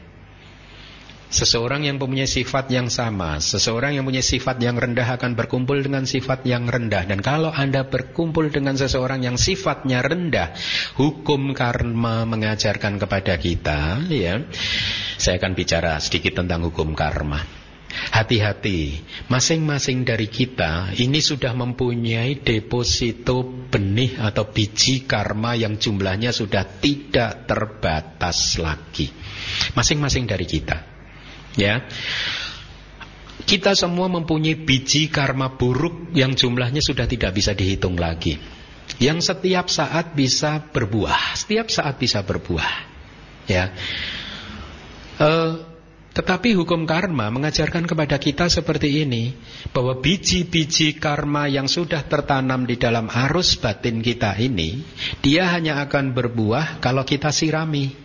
[1.26, 6.06] Seseorang yang mempunyai sifat yang sama Seseorang yang punya sifat yang rendah Akan berkumpul dengan
[6.06, 10.54] sifat yang rendah Dan kalau anda berkumpul dengan seseorang yang sifatnya rendah
[11.02, 14.46] Hukum karma mengajarkan kepada kita ya,
[15.18, 19.00] Saya akan bicara sedikit tentang hukum karma Hati-hati,
[19.32, 27.48] masing-masing dari kita ini sudah mempunyai deposito benih atau biji karma yang jumlahnya sudah tidak
[27.48, 29.08] terbatas lagi.
[29.80, 30.95] Masing-masing dari kita.
[31.56, 31.88] Ya.
[33.46, 38.40] Kita semua mempunyai biji karma buruk yang jumlahnya sudah tidak bisa dihitung lagi.
[38.98, 42.72] Yang setiap saat bisa berbuah, setiap saat bisa berbuah.
[43.46, 43.76] Ya.
[45.20, 45.30] E,
[46.16, 49.36] tetapi hukum karma mengajarkan kepada kita seperti ini
[49.76, 54.80] Bahwa biji-biji karma yang sudah tertanam di dalam arus batin kita ini
[55.20, 58.05] Dia hanya akan berbuah kalau kita sirami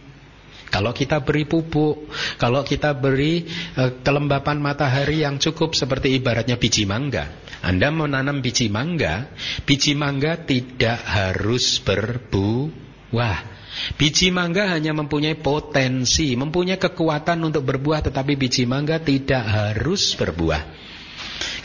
[0.71, 2.07] kalau kita beri pupuk,
[2.39, 3.43] kalau kita beri
[3.75, 7.27] e, kelembapan matahari yang cukup seperti ibaratnya biji mangga.
[7.61, 9.35] Anda menanam biji mangga,
[9.67, 13.61] biji mangga tidak harus berbuah.
[13.99, 20.63] Biji mangga hanya mempunyai potensi, mempunyai kekuatan untuk berbuah tetapi biji mangga tidak harus berbuah.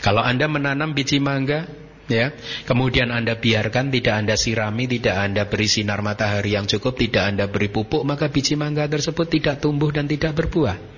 [0.02, 2.34] Kalau Anda menanam biji mangga, ya.
[2.66, 7.44] Kemudian Anda biarkan tidak Anda sirami, tidak Anda beri sinar matahari yang cukup, tidak Anda
[7.50, 10.96] beri pupuk, maka biji mangga tersebut tidak tumbuh dan tidak berbuah.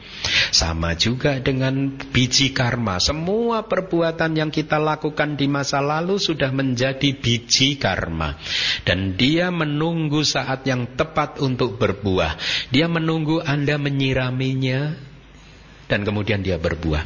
[0.51, 2.99] Sama juga dengan biji karma.
[2.99, 8.35] Semua perbuatan yang kita lakukan di masa lalu sudah menjadi biji karma.
[8.83, 12.35] Dan dia menunggu saat yang tepat untuk berbuah.
[12.75, 15.08] Dia menunggu Anda menyiraminya,
[15.89, 17.03] dan kemudian dia berbuah.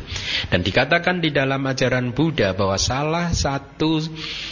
[0.51, 4.03] Dan dikatakan di dalam ajaran Buddha bahwa salah satu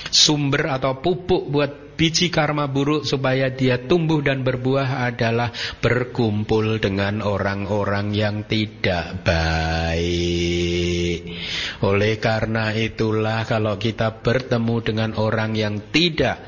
[0.09, 5.53] sumber atau pupuk buat biji karma buruk supaya dia tumbuh dan berbuah adalah
[5.85, 10.01] berkumpul dengan orang-orang yang tidak baik.
[11.85, 16.41] Oleh karena itulah kalau kita bertemu dengan orang yang tidak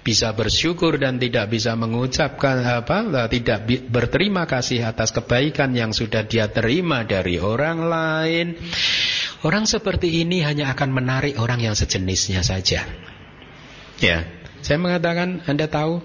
[0.00, 6.48] bisa bersyukur dan tidak bisa mengucapkan apa tidak berterima kasih atas kebaikan yang sudah dia
[6.48, 8.46] terima dari orang lain.
[9.44, 12.84] Orang seperti ini hanya akan menarik orang yang sejenisnya saja.
[14.00, 14.24] Ya
[14.60, 16.00] saya mengatakan Anda tahu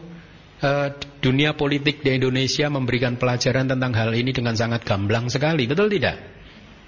[0.63, 0.87] uh,
[1.19, 6.19] dunia politik di Indonesia memberikan pelajaran tentang hal ini dengan sangat gamblang sekali betul tidak?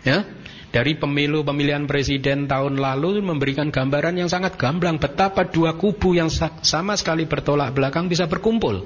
[0.04, 0.24] Ya
[0.68, 6.28] dari pemilu pemilihan presiden tahun lalu memberikan gambaran yang sangat gamblang betapa dua kubu yang
[6.62, 8.84] sama sekali bertolak belakang bisa berkumpul.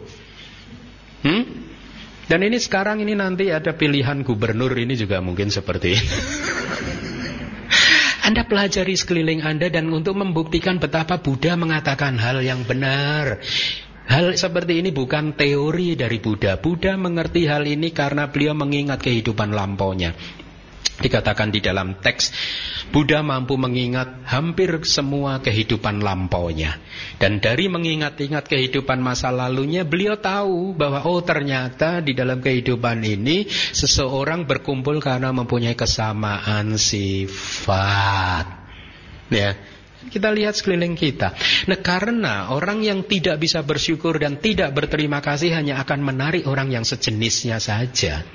[1.26, 1.44] Hmm?
[2.30, 6.08] Dan ini sekarang ini nanti ada pilihan gubernur ini juga mungkin seperti ini.
[8.32, 13.42] Anda pelajari sekeliling Anda dan untuk membuktikan betapa Buddha mengatakan hal yang benar.
[14.08, 16.56] Hal seperti ini bukan teori dari Buddha.
[16.62, 20.16] Buddha mengerti hal ini karena beliau mengingat kehidupan lampaunya.
[21.00, 22.34] Dikatakan di dalam teks
[22.92, 26.76] Buddha mampu mengingat hampir semua kehidupan lampaunya.
[27.16, 33.48] Dan dari mengingat-ingat kehidupan masa lalunya Beliau tahu bahwa oh ternyata di dalam kehidupan ini
[33.48, 38.60] Seseorang berkumpul karena mempunyai kesamaan sifat.
[39.32, 39.56] Ya,
[40.10, 41.38] kita lihat sekeliling kita.
[41.70, 46.74] Nah, karena orang yang tidak bisa bersyukur dan tidak berterima kasih hanya akan menarik orang
[46.74, 48.26] yang sejenisnya saja.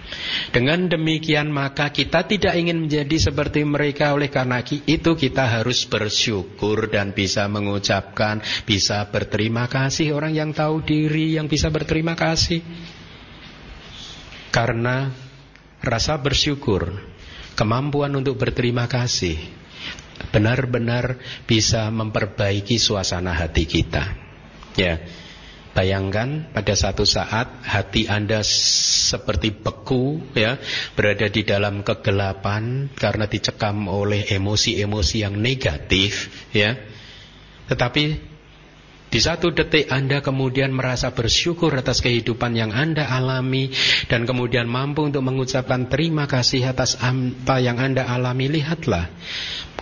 [0.54, 6.86] Dengan demikian maka kita tidak ingin menjadi seperti mereka oleh karena itu kita harus bersyukur
[6.86, 12.62] dan bisa mengucapkan, bisa berterima kasih orang yang tahu diri yang bisa berterima kasih.
[14.54, 15.10] Karena
[15.82, 16.88] rasa bersyukur,
[17.58, 19.65] kemampuan untuk berterima kasih
[20.32, 24.04] benar-benar bisa memperbaiki suasana hati kita.
[24.76, 25.00] Ya.
[25.76, 30.56] Bayangkan pada satu saat hati Anda seperti beku ya,
[30.96, 36.80] berada di dalam kegelapan karena dicekam oleh emosi-emosi yang negatif ya.
[37.68, 38.04] Tetapi
[39.06, 43.68] di satu detik Anda kemudian merasa bersyukur atas kehidupan yang Anda alami
[44.08, 48.48] dan kemudian mampu untuk mengucapkan terima kasih atas apa yang Anda alami.
[48.48, 49.12] Lihatlah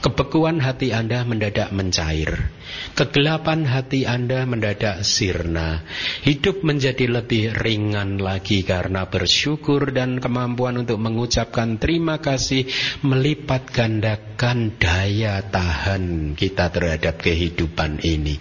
[0.05, 2.53] Kebekuan hati Anda mendadak mencair.
[2.93, 5.81] Kegelapan hati Anda mendadak sirna.
[6.21, 12.69] Hidup menjadi lebih ringan lagi karena bersyukur dan kemampuan untuk mengucapkan terima kasih
[13.01, 18.37] melipat gandakan daya tahan kita terhadap kehidupan ini.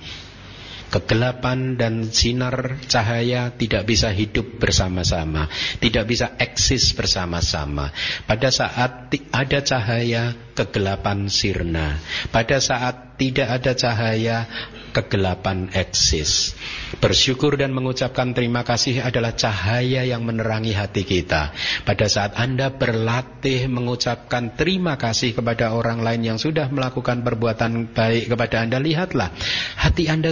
[0.94, 5.50] Kegelapan dan sinar cahaya tidak bisa hidup bersama-sama,
[5.82, 7.90] tidak bisa eksis bersama-sama.
[8.30, 11.98] Pada saat ada cahaya, kegelapan sirna.
[12.30, 14.46] Pada saat tidak ada cahaya,
[14.94, 16.54] kegelapan eksis.
[17.02, 21.50] Bersyukur dan mengucapkan terima kasih adalah cahaya yang menerangi hati kita.
[21.84, 28.30] Pada saat Anda berlatih mengucapkan terima kasih kepada orang lain yang sudah melakukan perbuatan baik
[28.30, 29.34] kepada Anda, lihatlah
[29.82, 30.32] hati Anda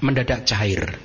[0.00, 0.98] mendadak cair.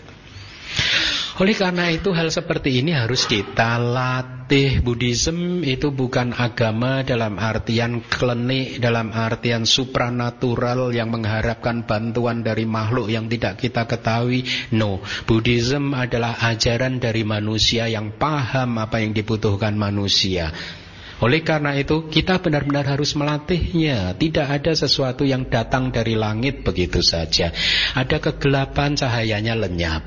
[1.42, 4.84] Oleh karena itu hal seperti ini harus kita latih.
[4.84, 13.10] Buddhism itu bukan agama dalam artian klinik, dalam artian supranatural yang mengharapkan bantuan dari makhluk
[13.10, 14.46] yang tidak kita ketahui.
[14.76, 20.54] No, Buddhism adalah ajaran dari manusia yang paham apa yang dibutuhkan manusia.
[21.22, 27.06] Oleh karena itu kita benar-benar harus melatihnya Tidak ada sesuatu yang datang dari langit begitu
[27.06, 27.54] saja
[27.94, 30.02] Ada kegelapan cahayanya lenyap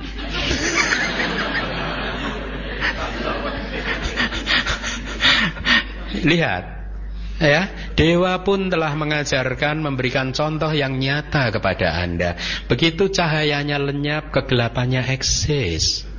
[6.26, 6.74] Lihat
[7.34, 7.66] Ya,
[7.98, 12.38] dewa pun telah mengajarkan memberikan contoh yang nyata kepada Anda.
[12.70, 16.13] Begitu cahayanya lenyap, kegelapannya eksis.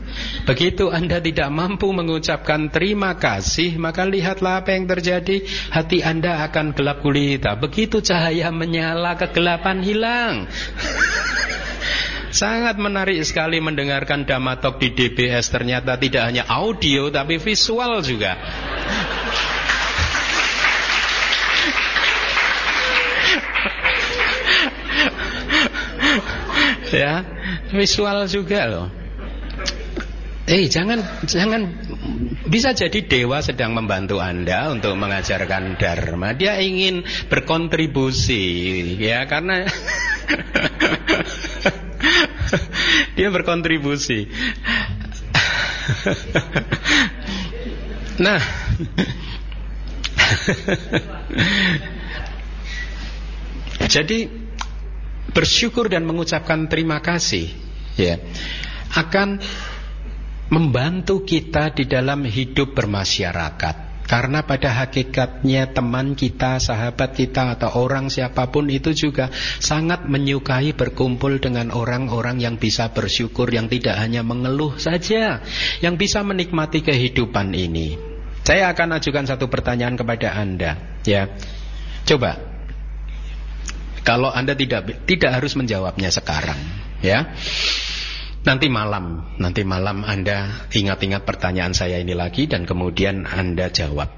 [0.45, 5.41] Begitu Anda tidak mampu mengucapkan terima kasih, maka lihatlah apa yang terjadi.
[5.73, 7.57] Hati Anda akan gelap gulita.
[7.57, 10.33] Begitu cahaya menyala, kegelapan hilang.
[12.35, 15.47] Sangat menarik sekali mendengarkan Damatok di DBS.
[15.47, 18.35] Ternyata tidak hanya audio, tapi visual juga.
[26.91, 27.23] ya,
[27.71, 29.04] visual juga loh.
[30.45, 31.73] Eh jangan jangan
[32.45, 36.37] bisa jadi dewa sedang membantu Anda untuk mengajarkan dharma.
[36.37, 37.01] Dia ingin
[37.33, 38.45] berkontribusi
[39.01, 39.65] ya karena
[43.17, 44.29] dia berkontribusi.
[48.21, 48.37] nah,
[53.89, 54.29] jadi
[55.33, 57.49] bersyukur dan mengucapkan terima kasih
[57.97, 58.21] ya
[58.93, 59.41] akan
[60.49, 63.85] membantu kita di dalam hidup bermasyarakat.
[64.05, 70.77] Karena pada hakikatnya teman kita, sahabat kita atau orang siapa pun itu juga sangat menyukai
[70.77, 75.41] berkumpul dengan orang-orang yang bisa bersyukur, yang tidak hanya mengeluh saja,
[75.81, 77.97] yang bisa menikmati kehidupan ini.
[78.45, 81.33] Saya akan ajukan satu pertanyaan kepada Anda, ya.
[82.05, 82.37] Coba
[84.05, 86.61] kalau Anda tidak tidak harus menjawabnya sekarang,
[87.01, 87.33] ya.
[88.45, 94.13] Nanti malam, nanti malam Anda ingat-ingat pertanyaan saya ini lagi dan kemudian Anda jawab.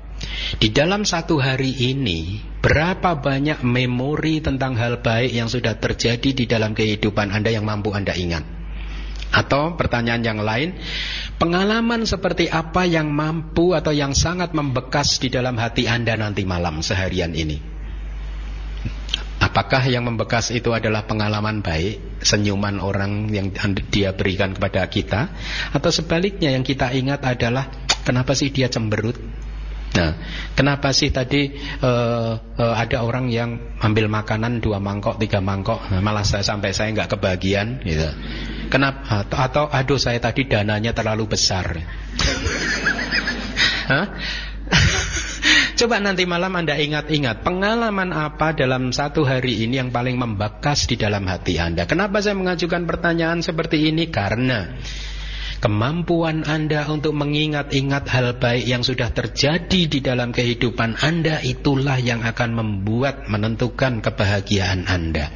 [0.59, 6.43] Di dalam satu hari ini, berapa banyak memori tentang hal baik yang sudah terjadi di
[6.43, 8.43] dalam kehidupan Anda yang mampu Anda ingat?
[9.31, 10.75] Atau pertanyaan yang lain,
[11.39, 16.83] pengalaman seperti apa yang mampu atau yang sangat membekas di dalam hati Anda nanti malam
[16.83, 17.76] seharian ini?
[19.57, 23.49] Apakah yang membekas itu adalah pengalaman baik, senyuman orang yang
[23.89, 25.33] dia berikan kepada kita,
[25.73, 27.65] atau sebaliknya yang kita ingat adalah
[28.05, 29.17] kenapa sih dia cemberut?
[29.97, 30.13] Nah,
[30.53, 36.05] kenapa sih tadi uh, uh, ada orang yang ambil makanan dua mangkok, tiga mangkok, nah,
[36.05, 38.13] malah saya sampai saya nggak kebagian, gitu.
[38.69, 39.25] Kenapa?
[39.25, 41.65] Atau, atau aduh saya tadi dananya terlalu besar.
[45.77, 50.97] Coba nanti malam Anda ingat-ingat pengalaman apa dalam satu hari ini yang paling membekas di
[50.97, 51.85] dalam hati Anda.
[51.85, 54.09] Kenapa saya mengajukan pertanyaan seperti ini?
[54.09, 54.73] Karena
[55.61, 62.25] kemampuan Anda untuk mengingat-ingat hal baik yang sudah terjadi di dalam kehidupan Anda itulah yang
[62.25, 65.29] akan membuat menentukan kebahagiaan Anda.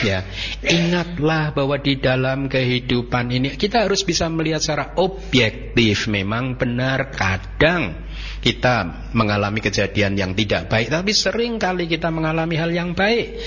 [0.00, 0.24] Ya,
[0.64, 6.08] ingatlah bahwa di dalam kehidupan ini kita harus bisa melihat secara objektif.
[6.08, 8.07] Memang benar kadang
[8.38, 13.40] kita mengalami kejadian yang tidak baik Tapi sering kali kita mengalami hal yang baik.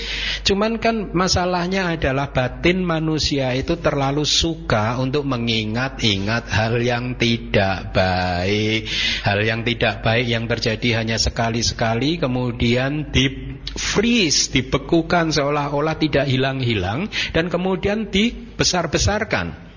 [0.44, 8.86] Cuman kan masalahnya adalah batin manusia itu terlalu suka untuk mengingat-ingat hal yang tidak baik.
[9.24, 17.08] Hal yang tidak baik yang terjadi hanya sekali-sekali Kemudian di freeze, dibekukan seolah-olah tidak hilang-hilang
[17.32, 19.71] Dan kemudian dibesar-besarkan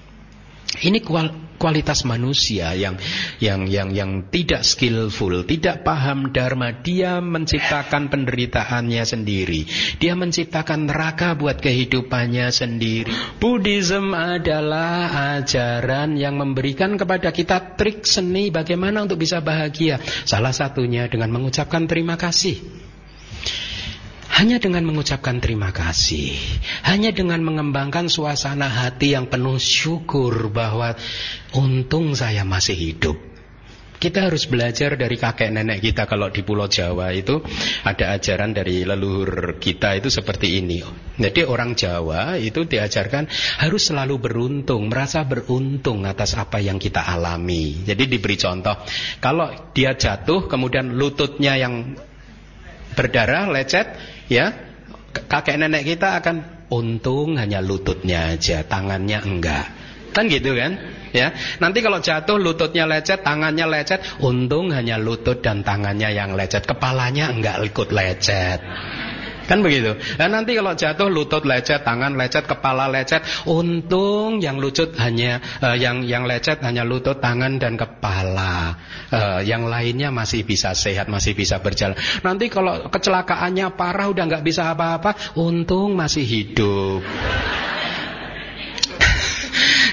[0.84, 1.00] ini
[1.56, 3.00] kualitas manusia yang
[3.40, 6.76] yang yang yang tidak skillful, tidak paham dharma.
[6.84, 9.66] Dia menciptakan penderitaannya sendiri.
[9.98, 13.40] Dia menciptakan neraka buat kehidupannya sendiri.
[13.40, 20.00] Buddhism adalah ajaran yang memberikan kepada kita trik seni bagaimana untuk bisa bahagia.
[20.28, 22.85] Salah satunya dengan mengucapkan terima kasih.
[24.36, 26.36] Hanya dengan mengucapkan terima kasih,
[26.84, 30.92] hanya dengan mengembangkan suasana hati yang penuh syukur bahwa
[31.56, 33.16] untung saya masih hidup.
[33.96, 37.40] Kita harus belajar dari kakek nenek kita kalau di Pulau Jawa itu
[37.88, 40.84] ada ajaran dari leluhur kita itu seperti ini.
[41.16, 43.32] Jadi orang Jawa itu diajarkan
[43.64, 47.88] harus selalu beruntung, merasa beruntung atas apa yang kita alami.
[47.88, 48.76] Jadi diberi contoh,
[49.24, 51.96] kalau dia jatuh kemudian lututnya yang
[52.96, 54.54] berdarah, lecet, ya
[55.16, 59.66] kakek nenek kita akan untung hanya lututnya aja, tangannya enggak.
[60.16, 60.80] Kan gitu kan?
[61.12, 61.32] Ya.
[61.60, 67.32] Nanti kalau jatuh lututnya lecet, tangannya lecet, untung hanya lutut dan tangannya yang lecet, kepalanya
[67.32, 68.60] enggak ikut lecet.
[69.46, 69.94] Kan begitu.
[70.18, 75.78] Dan nanti kalau jatuh lutut lecet, tangan lecet, kepala lecet, untung yang lutut hanya uh,
[75.78, 78.78] yang yang lecet hanya lutut, tangan dan kepala.
[79.14, 81.96] Uh, yang lainnya masih bisa sehat, masih bisa berjalan.
[82.26, 87.06] Nanti kalau kecelakaannya parah udah nggak bisa apa-apa, untung masih hidup.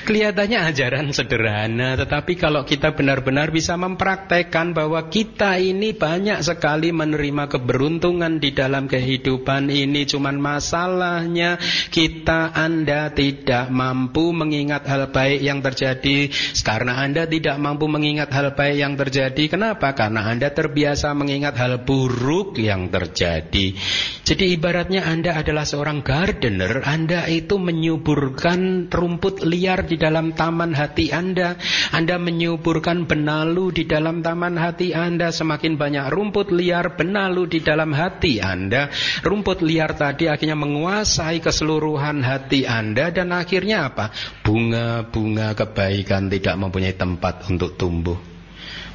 [0.02, 7.46] Kelihatannya ajaran sederhana, tetapi kalau kita benar-benar bisa mempraktekkan bahwa kita ini banyak sekali menerima
[7.46, 11.62] keberuntungan di dalam kehidupan ini, cuman masalahnya
[11.94, 16.34] kita Anda tidak mampu mengingat hal baik yang terjadi.
[16.66, 19.94] Karena Anda tidak mampu mengingat hal baik yang terjadi, kenapa?
[19.94, 23.78] Karena Anda terbiasa mengingat hal buruk yang terjadi.
[24.26, 31.12] Jadi ibaratnya Anda adalah seorang gardener, Anda itu menyuburkan rumput liar di dalam taman hati
[31.12, 31.60] Anda.
[31.92, 35.28] Anda menyuburkan benalu di dalam taman hati Anda.
[35.28, 38.88] Semakin banyak rumput liar benalu di dalam hati Anda.
[39.20, 43.12] Rumput liar tadi akhirnya menguasai keseluruhan hati Anda.
[43.12, 44.08] Dan akhirnya apa?
[44.40, 48.31] Bunga-bunga kebaikan tidak mempunyai tempat untuk tumbuh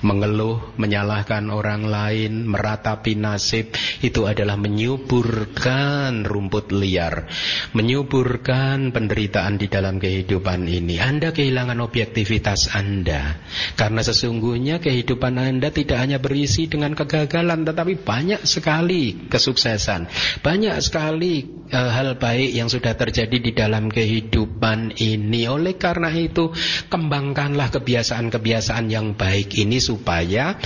[0.05, 3.73] mengeluh, menyalahkan orang lain, meratapi nasib,
[4.05, 7.25] itu adalah menyuburkan rumput liar,
[7.73, 11.01] menyuburkan penderitaan di dalam kehidupan ini.
[11.01, 13.41] Anda kehilangan objektivitas Anda,
[13.73, 20.09] karena sesungguhnya kehidupan Anda tidak hanya berisi dengan kegagalan, tetapi banyak sekali kesuksesan,
[20.45, 25.49] banyak sekali uh, hal baik yang sudah terjadi di dalam kehidupan ini.
[25.49, 26.51] Oleh karena itu,
[26.91, 30.59] kembangkanlah kebiasaan-kebiasaan yang baik ini supaya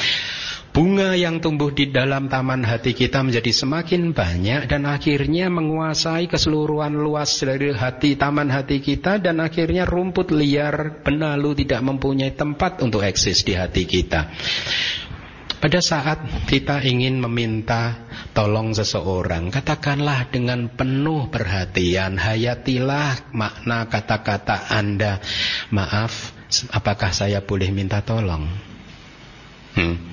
[0.72, 6.96] bunga yang tumbuh di dalam taman hati kita menjadi semakin banyak dan akhirnya menguasai keseluruhan
[6.96, 13.04] luas dari hati taman hati kita dan akhirnya rumput liar benalu tidak mempunyai tempat untuk
[13.04, 14.32] eksis di hati kita.
[15.62, 25.22] Pada saat kita ingin meminta tolong seseorang, katakanlah dengan penuh perhatian, hayatilah makna kata-kata Anda.
[25.70, 26.34] Maaf,
[26.74, 28.71] apakah saya boleh minta tolong?
[29.76, 30.12] Hmm.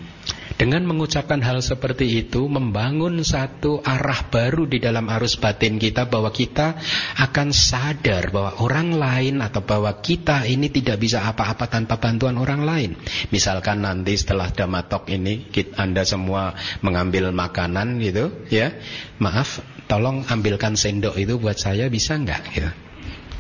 [0.58, 6.34] Dengan mengucapkan hal seperti itu membangun satu arah baru di dalam arus batin kita bahwa
[6.34, 6.74] kita
[7.14, 12.66] akan sadar bahwa orang lain atau bahwa kita ini tidak bisa apa-apa tanpa bantuan orang
[12.66, 12.90] lain.
[13.30, 18.74] Misalkan nanti setelah damatok ini kita, Anda semua mengambil makanan gitu ya.
[19.22, 22.87] Maaf, tolong ambilkan sendok itu buat saya bisa enggak gitu.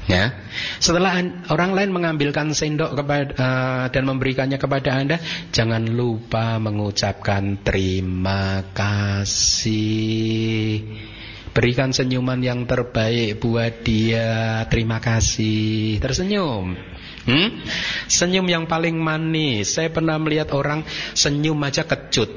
[0.08, 0.32] Ya.
[0.80, 1.20] Setelah
[1.52, 5.20] orang lain mengambilkan sendok kepada uh, dan memberikannya kepada Anda,
[5.52, 10.00] jangan lupa mengucapkan terima kasih.
[11.52, 14.64] Berikan senyuman yang terbaik buat dia.
[14.72, 16.00] Terima kasih.
[16.00, 16.72] Tersenyum.
[17.28, 17.48] Hmm?
[18.08, 19.76] Senyum yang paling manis.
[19.76, 22.32] Saya pernah melihat orang senyum aja kecut.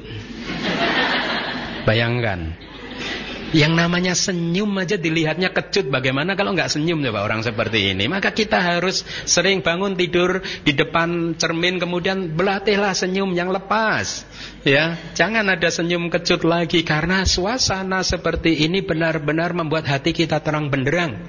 [1.88, 2.71] Bayangkan.
[3.52, 5.92] Yang namanya senyum aja dilihatnya kecut.
[5.92, 8.08] Bagaimana kalau nggak senyum coba orang seperti ini?
[8.08, 14.24] Maka kita harus sering bangun tidur di depan cermin kemudian berlatihlah senyum yang lepas.
[14.64, 20.72] Ya, jangan ada senyum kecut lagi karena suasana seperti ini benar-benar membuat hati kita terang
[20.72, 21.28] benderang.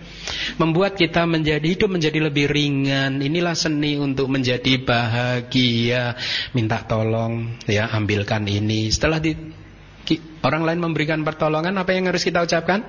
[0.56, 3.20] Membuat kita menjadi hidup menjadi lebih ringan.
[3.20, 6.16] Inilah seni untuk menjadi bahagia.
[6.56, 8.88] Minta tolong ya, ambilkan ini.
[8.88, 9.63] Setelah di
[10.44, 12.84] orang lain memberikan pertolongan, apa yang harus kita ucapkan?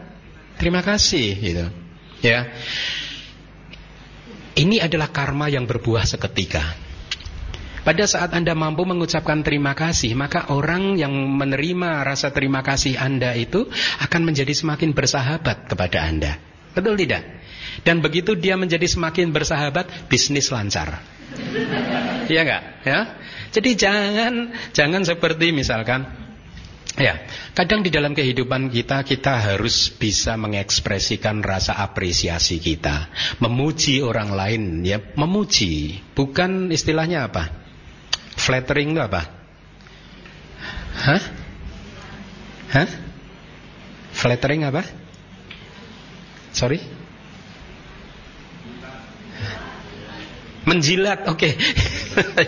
[0.59, 1.67] Terima kasih, gitu.
[2.23, 2.51] Ya.
[4.55, 6.63] Ini adalah karma yang berbuah seketika.
[7.85, 13.37] Pada saat Anda mampu mengucapkan terima kasih, maka orang yang menerima rasa terima kasih Anda
[13.37, 13.69] itu
[14.01, 16.41] akan menjadi semakin bersahabat kepada Anda.
[16.73, 17.23] Betul tidak?
[17.85, 21.05] Dan begitu dia menjadi semakin bersahabat, bisnis lancar.
[22.25, 22.63] Iya enggak?
[22.89, 23.01] Ya.
[23.53, 24.35] Jadi jangan
[24.73, 26.09] jangan seperti misalkan
[26.95, 27.27] Ya,
[27.59, 33.11] kadang di dalam kehidupan kita kita harus bisa mengekspresikan rasa apresiasi kita,
[33.43, 37.51] memuji orang lain ya, memuji, bukan istilahnya apa?
[38.39, 39.27] Flattering itu apa?
[40.95, 41.23] Hah?
[42.71, 42.91] Hah?
[44.15, 44.87] Flattering apa?
[46.55, 46.79] Sorry?
[50.63, 51.51] Menjilat, oke.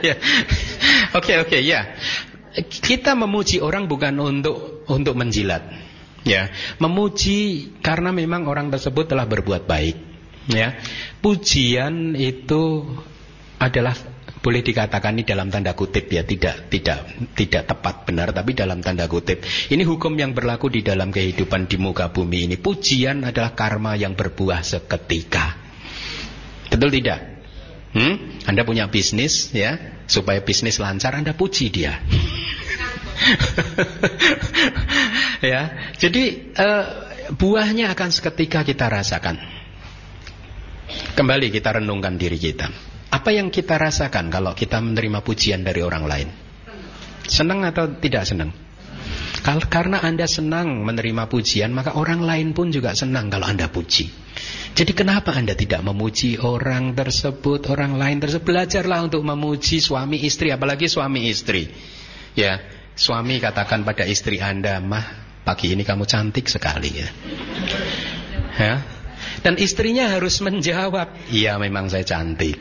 [0.06, 0.14] Ya.
[1.18, 1.98] Oke, oke, ya
[2.64, 5.62] kita memuji orang bukan untuk untuk menjilat.
[6.26, 6.50] Ya,
[6.82, 9.96] memuji karena memang orang tersebut telah berbuat baik.
[10.50, 10.78] Ya,
[11.22, 12.82] pujian itu
[13.62, 13.94] adalah
[14.42, 17.02] boleh dikatakan ini dalam tanda kutip ya tidak tidak
[17.34, 19.42] tidak tepat benar tapi dalam tanda kutip
[19.74, 24.14] ini hukum yang berlaku di dalam kehidupan di muka bumi ini pujian adalah karma yang
[24.14, 25.58] berbuah seketika
[26.70, 27.35] betul tidak
[27.96, 28.44] Hmm?
[28.44, 31.96] Anda punya bisnis ya, supaya bisnis lancar Anda puji dia.
[35.52, 36.24] ya, jadi
[36.60, 36.84] uh,
[37.32, 39.40] buahnya akan seketika kita rasakan.
[41.16, 42.68] Kembali kita renungkan diri kita.
[43.08, 46.28] Apa yang kita rasakan kalau kita menerima pujian dari orang lain?
[47.24, 48.52] Senang atau tidak senang?
[49.72, 54.25] Karena Anda senang menerima pujian, maka orang lain pun juga senang kalau Anda puji.
[54.76, 58.44] Jadi kenapa Anda tidak memuji orang tersebut, orang lain tersebut?
[58.44, 61.72] Belajarlah untuk memuji suami istri, apalagi suami istri.
[62.36, 62.60] Ya,
[62.92, 67.08] suami katakan pada istri Anda, "Mah, pagi ini kamu cantik sekali ya."
[68.60, 68.74] Ya.
[69.40, 72.60] Dan istrinya harus menjawab, "Iya, memang saya cantik."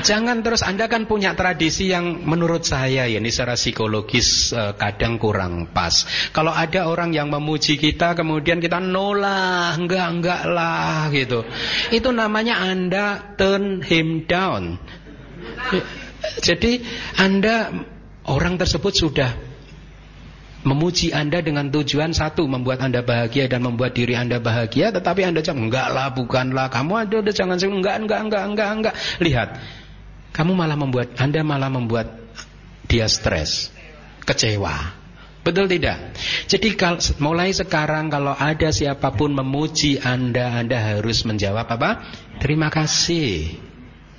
[0.00, 5.20] Jangan terus Anda kan punya tradisi yang menurut saya ya ini secara psikologis eh, kadang
[5.20, 6.08] kurang pas.
[6.32, 11.44] Kalau ada orang yang memuji kita kemudian kita nolak, enggak enggak lah gitu.
[11.92, 14.80] Itu namanya Anda turn him down.
[16.40, 16.80] Jadi
[17.20, 17.84] Anda
[18.24, 19.30] orang tersebut sudah
[20.62, 25.42] memuji Anda dengan tujuan satu membuat Anda bahagia dan membuat diri Anda bahagia tetapi Anda
[25.42, 29.48] jangan enggak lah bukanlah kamu ada udah jangan enggak enggak enggak enggak enggak lihat
[30.32, 32.08] kamu malah membuat Anda malah membuat
[32.88, 33.68] dia stres
[34.24, 35.00] kecewa.
[35.42, 36.14] Betul tidak?
[36.46, 41.90] Jadi kalau mulai sekarang kalau ada siapa pun memuji Anda Anda harus menjawab apa?
[42.38, 43.58] Terima kasih.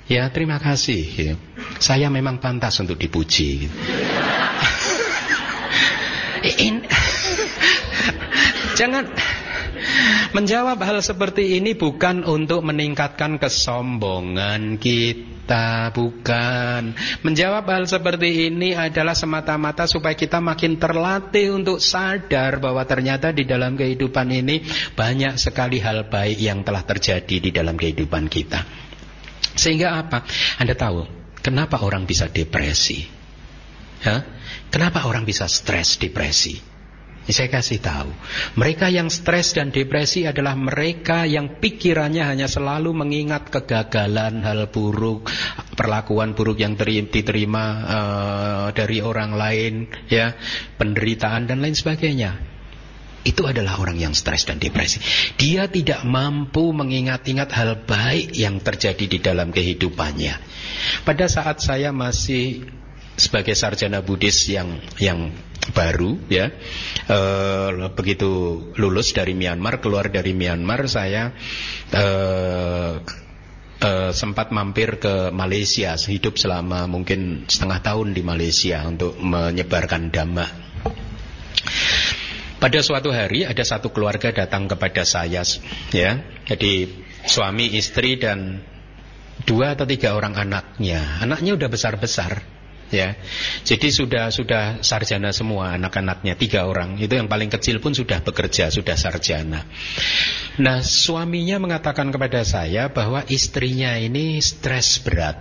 [0.04, 1.02] Ya terima kasih.
[1.16, 1.34] Ya.
[1.80, 3.66] saya memang pantas untuk dipuji.
[6.44, 6.84] In,
[8.78, 9.08] jangan
[10.34, 16.92] menjawab hal seperti ini bukan untuk meningkatkan kesombongan kita, bukan.
[17.22, 23.46] Menjawab hal seperti ini adalah semata-mata supaya kita makin terlatih untuk sadar bahwa ternyata di
[23.46, 24.66] dalam kehidupan ini
[24.98, 28.66] banyak sekali hal baik yang telah terjadi di dalam kehidupan kita.
[29.54, 30.26] Sehingga apa?
[30.58, 31.06] Anda tahu
[31.38, 33.06] kenapa orang bisa depresi?
[34.02, 34.26] Ya?
[34.68, 36.73] Kenapa orang bisa stres, depresi?
[37.24, 38.12] Saya kasih tahu.
[38.60, 45.32] Mereka yang stres dan depresi adalah mereka yang pikirannya hanya selalu mengingat kegagalan, hal buruk,
[45.72, 50.36] perlakuan buruk yang diterima uh, dari orang lain, ya,
[50.76, 52.36] penderitaan dan lain sebagainya.
[53.24, 55.00] Itu adalah orang yang stres dan depresi.
[55.40, 60.36] Dia tidak mampu mengingat-ingat hal baik yang terjadi di dalam kehidupannya.
[61.08, 62.68] Pada saat saya masih
[63.16, 65.32] sebagai sarjana Buddhis yang yang
[65.72, 66.52] baru ya.
[67.08, 67.18] E,
[67.96, 71.32] begitu lulus dari Myanmar keluar dari Myanmar saya
[71.88, 72.06] e,
[73.80, 80.46] e, sempat mampir ke Malaysia hidup selama mungkin setengah tahun di Malaysia untuk menyebarkan dhamma.
[82.60, 85.44] Pada suatu hari ada satu keluarga datang kepada saya
[85.92, 86.10] ya.
[86.48, 86.88] Jadi
[87.24, 88.64] suami istri dan
[89.44, 91.20] dua atau tiga orang anaknya.
[91.20, 92.40] Anaknya udah besar besar
[92.90, 93.16] ya.
[93.64, 97.00] Jadi sudah sudah sarjana semua anak-anaknya tiga orang.
[97.00, 99.64] Itu yang paling kecil pun sudah bekerja, sudah sarjana.
[100.60, 105.40] Nah, suaminya mengatakan kepada saya bahwa istrinya ini stres berat.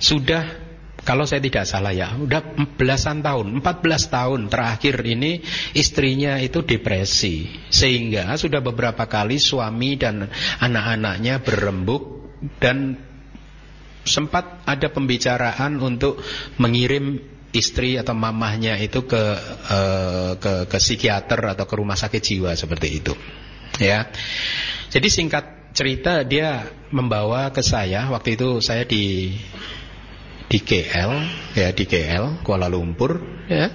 [0.00, 0.64] Sudah
[1.04, 5.44] kalau saya tidak salah ya, udah belasan tahun, 14 tahun terakhir ini
[5.76, 7.44] istrinya itu depresi.
[7.68, 10.32] Sehingga sudah beberapa kali suami dan
[10.64, 12.96] anak-anaknya berembuk dan
[14.04, 16.20] sempat ada pembicaraan untuk
[16.60, 17.20] mengirim
[17.54, 19.22] istri atau mamahnya itu ke
[19.70, 23.14] uh, ke ke psikiater atau ke rumah sakit jiwa seperti itu.
[23.78, 24.10] Ya.
[24.90, 29.34] Jadi singkat cerita dia membawa ke saya waktu itu saya di
[30.46, 31.12] di KL
[31.58, 33.18] ya di KL Kuala Lumpur
[33.50, 33.74] ya.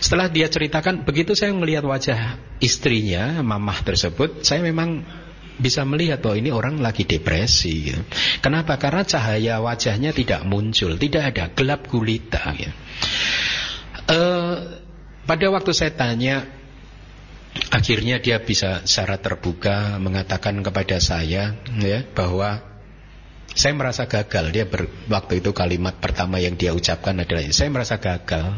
[0.00, 5.04] Setelah dia ceritakan begitu saya melihat wajah istrinya mamah tersebut saya memang
[5.58, 7.92] bisa melihat bahwa ini orang lagi depresi.
[7.92, 8.02] Gitu.
[8.40, 8.78] Kenapa?
[8.78, 12.42] Karena cahaya wajahnya tidak muncul, tidak ada gelap gulita.
[12.54, 12.74] Gitu.
[14.08, 14.80] Uh,
[15.28, 16.48] pada waktu saya tanya,
[17.74, 22.64] akhirnya dia bisa secara terbuka mengatakan kepada saya ya bahwa
[23.52, 24.54] saya merasa gagal.
[24.54, 28.54] Dia ber, waktu itu kalimat pertama yang dia ucapkan adalah saya merasa gagal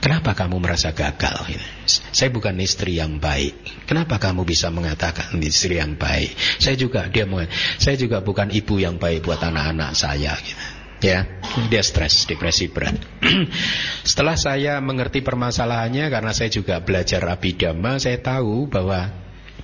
[0.00, 1.44] Kenapa kamu merasa gagal?
[1.84, 3.84] Saya bukan istri yang baik.
[3.84, 6.32] Kenapa kamu bisa mengatakan istri yang baik?
[6.56, 7.28] Saya juga dia
[7.76, 10.32] saya juga bukan ibu yang baik buat anak-anak saya.
[10.40, 10.80] Gitu.
[11.00, 11.24] Ya,
[11.72, 12.96] dia stres, depresi berat.
[14.08, 19.19] Setelah saya mengerti permasalahannya karena saya juga belajar abidama, saya tahu bahwa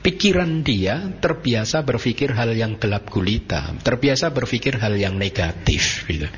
[0.07, 6.07] Pikiran dia terbiasa berpikir hal yang gelap gulita, terbiasa berpikir hal yang negatif.
[6.07, 6.31] Gitu.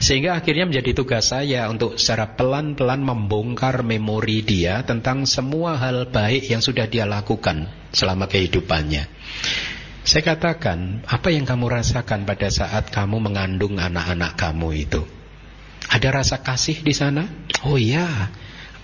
[0.00, 6.48] Sehingga akhirnya menjadi tugas saya untuk secara pelan-pelan membongkar memori dia tentang semua hal baik
[6.48, 9.04] yang sudah dia lakukan selama kehidupannya.
[10.08, 15.04] Saya katakan, apa yang kamu rasakan pada saat kamu mengandung anak-anak kamu itu?
[15.92, 17.28] Ada rasa kasih di sana?
[17.68, 18.32] Oh iya,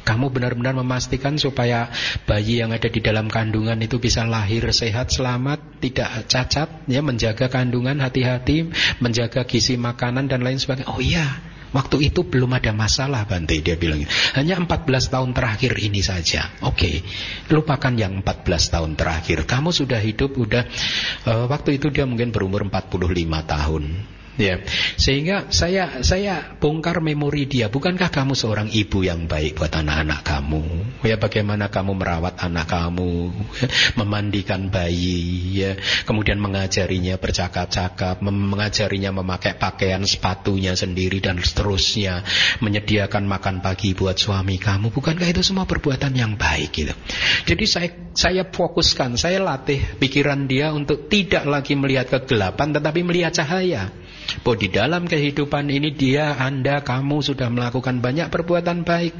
[0.08, 1.92] kamu benar-benar memastikan supaya
[2.24, 7.52] bayi yang ada di dalam kandungan itu bisa lahir sehat, selamat, tidak cacat, ya menjaga
[7.52, 8.72] kandungan hati-hati,
[9.04, 10.88] menjaga gizi makanan dan lain sebagainya.
[10.88, 11.28] Oh iya,
[11.68, 14.00] Waktu itu belum ada masalah Bante dia bilang
[14.32, 16.96] Hanya 14 tahun terakhir ini saja Oke okay.
[17.52, 20.64] Lupakan yang 14 tahun terakhir Kamu sudah hidup udah
[21.28, 23.04] uh, Waktu itu dia mungkin berumur 45
[23.44, 23.84] tahun
[24.38, 24.62] Ya,
[24.94, 27.66] sehingga saya saya bongkar memori dia.
[27.66, 30.62] Bukankah kamu seorang ibu yang baik buat anak-anak kamu?
[31.02, 33.66] Ya, bagaimana kamu merawat anak kamu, ya,
[33.98, 35.74] memandikan bayi, ya,
[36.06, 42.22] kemudian mengajarinya bercakap-cakap, mengajarinya memakai pakaian sepatunya sendiri dan seterusnya,
[42.62, 44.94] menyediakan makan pagi buat suami kamu.
[44.94, 46.94] Bukankah itu semua perbuatan yang baik gitu?
[47.42, 53.34] Jadi saya saya fokuskan, saya latih pikiran dia untuk tidak lagi melihat kegelapan tetapi melihat
[53.34, 53.90] cahaya.
[54.44, 59.16] Bahwa di dalam kehidupan ini dia, anda, kamu sudah melakukan banyak perbuatan baik.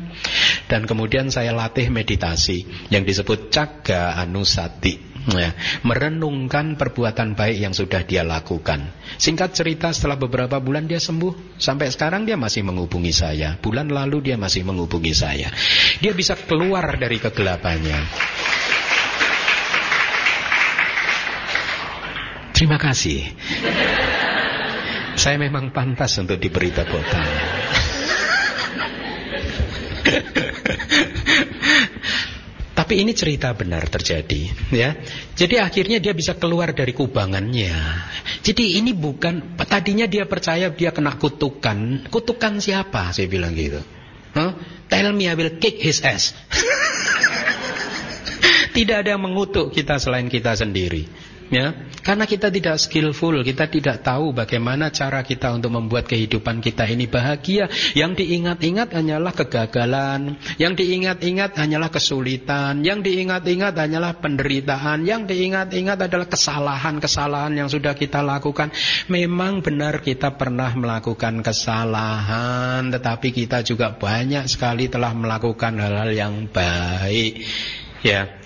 [0.69, 5.09] Dan kemudian saya latih meditasi yang disebut caga anusati.
[5.29, 5.53] Ya,
[5.85, 8.89] merenungkan perbuatan baik yang sudah dia lakukan.
[9.21, 11.61] Singkat cerita setelah beberapa bulan dia sembuh.
[11.61, 13.61] Sampai sekarang dia masih menghubungi saya.
[13.61, 15.53] Bulan lalu dia masih menghubungi saya.
[16.01, 17.99] Dia bisa keluar dari kegelapannya.
[22.57, 23.23] Terima kasih.
[25.19, 27.47] Saya memang pantas untuk diberi tepuk tangan.
[32.79, 34.95] Tapi ini cerita benar terjadi, ya.
[35.35, 37.75] Jadi akhirnya dia bisa keluar dari kubangannya.
[38.41, 42.09] Jadi ini bukan tadinya dia percaya dia kena kutukan.
[42.09, 43.13] Kutukan siapa?
[43.13, 43.83] Saya bilang gitu.
[44.33, 44.55] Huh?
[44.89, 46.33] Tell me I will kick his ass.
[48.79, 51.28] Tidak ada yang mengutuk kita selain kita sendiri.
[51.49, 51.73] Ya,
[52.05, 57.09] karena kita tidak skillful, kita tidak tahu bagaimana cara kita untuk membuat kehidupan kita ini
[57.09, 57.73] bahagia.
[57.97, 66.29] Yang diingat-ingat hanyalah kegagalan, yang diingat-ingat hanyalah kesulitan, yang diingat-ingat hanyalah penderitaan, yang diingat-ingat adalah
[66.29, 68.69] kesalahan-kesalahan yang sudah kita lakukan.
[69.09, 76.45] Memang benar kita pernah melakukan kesalahan, tetapi kita juga banyak sekali telah melakukan hal-hal yang
[76.53, 77.41] baik.
[78.05, 78.39] Ya,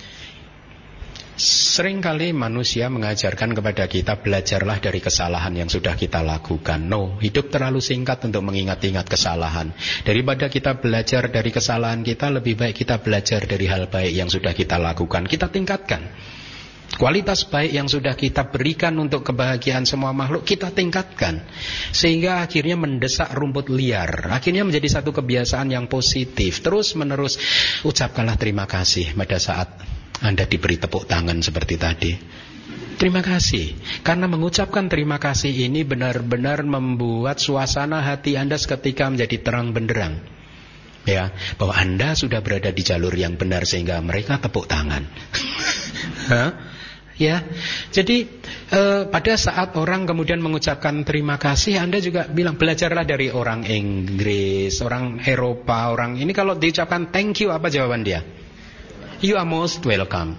[1.42, 6.86] Seringkali manusia mengajarkan kepada kita belajarlah dari kesalahan yang sudah kita lakukan.
[6.86, 9.74] No, hidup terlalu singkat untuk mengingat-ingat kesalahan.
[10.06, 14.54] Daripada kita belajar dari kesalahan kita, lebih baik kita belajar dari hal baik yang sudah
[14.54, 15.26] kita lakukan.
[15.26, 16.14] Kita tingkatkan.
[16.94, 21.40] Kualitas baik yang sudah kita berikan untuk kebahagiaan semua makhluk kita tingkatkan
[21.88, 27.40] Sehingga akhirnya mendesak rumput liar Akhirnya menjadi satu kebiasaan yang positif Terus menerus
[27.80, 29.72] ucapkanlah terima kasih pada saat
[30.22, 32.12] anda diberi tepuk tangan seperti tadi.
[32.94, 33.74] Terima kasih.
[34.06, 40.22] Karena mengucapkan terima kasih ini benar-benar membuat suasana hati Anda seketika menjadi terang benderang.
[41.02, 45.02] Ya, bahwa Anda sudah berada di jalur yang benar sehingga mereka tepuk tangan.
[47.18, 47.42] ya.
[47.90, 48.30] Jadi
[48.70, 54.78] eh, pada saat orang kemudian mengucapkan terima kasih, Anda juga bilang belajarlah dari orang Inggris,
[54.78, 58.22] orang Eropa, orang ini kalau diucapkan thank you apa jawaban dia?
[59.22, 60.34] You are most welcome.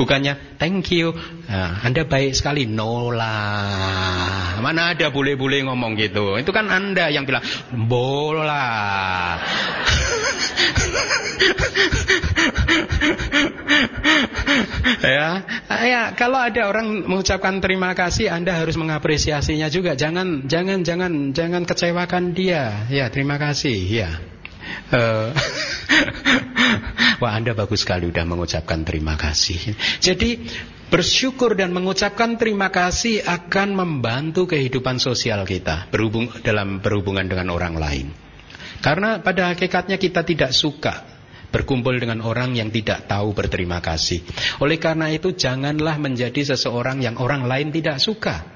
[0.00, 1.12] Bukannya thank you.
[1.44, 2.64] Nah, anda baik sekali.
[2.64, 4.56] No lah.
[4.64, 6.40] Mana ada boleh-boleh ngomong gitu.
[6.40, 7.44] Itu kan Anda yang bilang
[7.84, 9.36] bola.
[15.04, 15.44] ya,
[15.84, 20.00] ya kalau ada orang mengucapkan terima kasih, Anda harus mengapresiasinya juga.
[20.00, 22.88] Jangan, jangan, jangan, jangan kecewakan dia.
[22.88, 23.76] Ya, terima kasih.
[23.84, 24.16] Ya.
[24.92, 25.32] Uh,
[27.22, 30.44] Wah Anda bagus sekali sudah mengucapkan terima kasih Jadi
[30.92, 37.74] bersyukur dan mengucapkan terima kasih akan membantu kehidupan sosial kita berhubung, Dalam berhubungan dengan orang
[37.76, 38.06] lain
[38.84, 41.16] Karena pada hakikatnya kita tidak suka
[41.56, 44.20] berkumpul dengan orang yang tidak tahu berterima kasih.
[44.60, 48.55] Oleh karena itu janganlah menjadi seseorang yang orang lain tidak suka.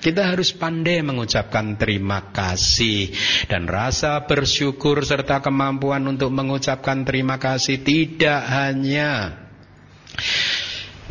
[0.00, 3.12] Kita harus pandai mengucapkan terima kasih
[3.52, 9.36] dan rasa bersyukur serta kemampuan untuk mengucapkan terima kasih tidak hanya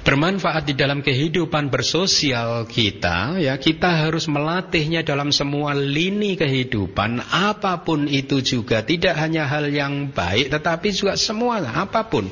[0.10, 7.86] bermanfaat di dalam kehidupan bersosial kita ya kita harus melatihnya dalam semua lini kehidupan apa
[7.86, 8.82] pun itu juga.
[8.82, 12.26] Tidak hanya hal yang baik tetapi juga semua apa pun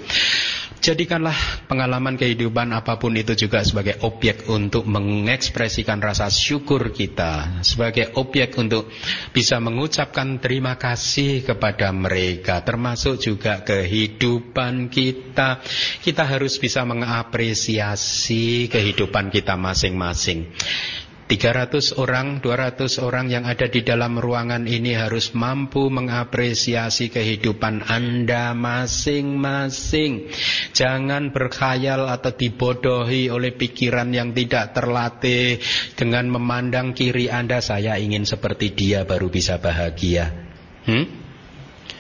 [0.88, 8.16] Jadikanlah pengalaman kehidupan apa pun itu juga sebagai objek untuk mengekspresikan rasa syukur kita, sebagai
[8.16, 8.88] objek untuk
[9.36, 15.60] bisa mengucapkan terima kasih kepada mereka, termasuk juga kehidupan kita.
[16.00, 20.56] Kita harus bisa mengapresiasi kehidupan kita masing-masing.
[21.28, 28.56] 300 orang, 200 orang yang ada di dalam ruangan ini harus mampu mengapresiasi kehidupan Anda
[28.56, 30.32] masing-masing.
[30.72, 35.60] Jangan berkhayal atau dibodohi oleh pikiran yang tidak terlatih
[36.00, 40.32] dengan memandang kiri Anda, saya ingin seperti dia baru bisa bahagia.
[40.88, 41.28] Hmm?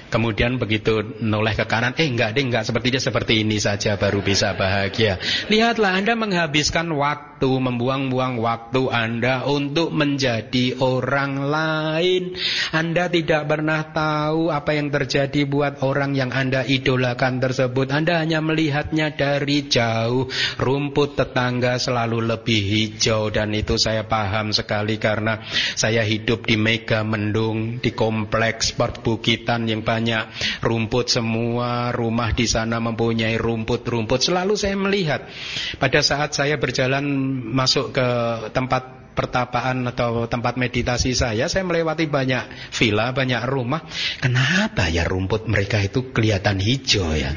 [0.07, 4.23] Kemudian begitu noleh ke kanan, eh enggak deh, enggak seperti dia seperti ini saja baru
[4.23, 5.19] bisa bahagia.
[5.51, 12.33] Lihatlah Anda menghabiskan waktu waktu, membuang-buang waktu Anda untuk menjadi orang lain.
[12.73, 17.93] Anda tidak pernah tahu apa yang terjadi buat orang yang Anda idolakan tersebut.
[17.93, 20.25] Anda hanya melihatnya dari jauh.
[20.57, 25.37] Rumput tetangga selalu lebih hijau dan itu saya paham sekali karena
[25.77, 30.25] saya hidup di Mega Mendung, di kompleks perbukitan yang banyak
[30.65, 34.25] rumput semua, rumah di sana mempunyai rumput-rumput.
[34.25, 35.29] Selalu saya melihat
[35.77, 38.07] pada saat saya berjalan masuk ke
[38.51, 43.81] tempat pertapaan atau tempat meditasi saya, saya melewati banyak villa, banyak rumah.
[44.21, 47.33] Kenapa ya rumput mereka itu kelihatan hijau ya?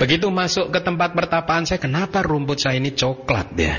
[0.00, 3.74] Begitu masuk ke tempat pertapaan saya, kenapa rumput saya ini coklat ya?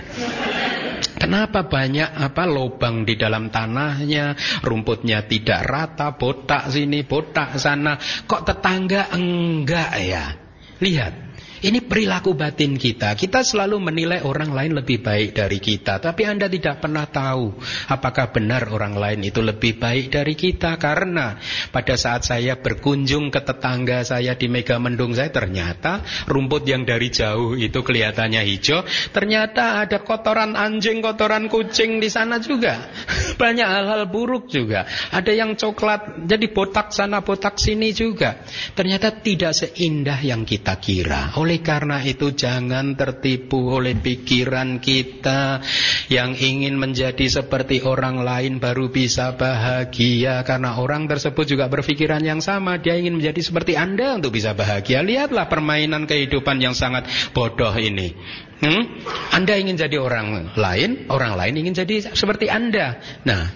[1.18, 7.95] Kenapa banyak apa lubang di dalam tanahnya, rumputnya tidak rata, botak sini, botak sana.
[8.28, 10.36] Kok tetangga enggak ya?
[10.84, 11.23] Lihat,
[11.64, 13.16] ini perilaku batin kita.
[13.16, 16.03] Kita selalu menilai orang lain lebih baik dari kita.
[16.03, 17.55] Tapi Anda tidak pernah tahu
[17.88, 20.76] apakah benar orang lain itu lebih baik dari kita.
[20.76, 21.39] Karena
[21.72, 27.07] pada saat saya berkunjung ke tetangga saya di Mega Mendung saya, ternyata rumput yang dari
[27.07, 28.84] jauh itu kelihatannya hijau.
[29.16, 32.91] Ternyata ada kotoran anjing, kotoran kucing di sana juga.
[33.41, 34.84] Banyak hal-hal buruk juga.
[35.16, 38.43] Ada yang coklat, jadi botak sana, botak sini juga.
[38.76, 41.36] Ternyata tidak seindah yang kita kira.
[41.39, 45.62] Oleh oleh karena itu jangan tertipu oleh pikiran kita
[46.10, 52.41] yang ingin menjadi seperti orang lain baru bisa bahagia karena orang tersebut juga berpikiran yang
[52.41, 55.06] sama dia ingin menjadi seperti Anda untuk bisa bahagia.
[55.06, 57.06] Lihatlah permainan kehidupan yang sangat
[57.38, 58.18] bodoh ini.
[58.58, 58.89] Hmm?
[59.30, 62.97] Anda ingin jadi orang lain, orang lain ingin jadi seperti Anda.
[63.30, 63.54] Nah,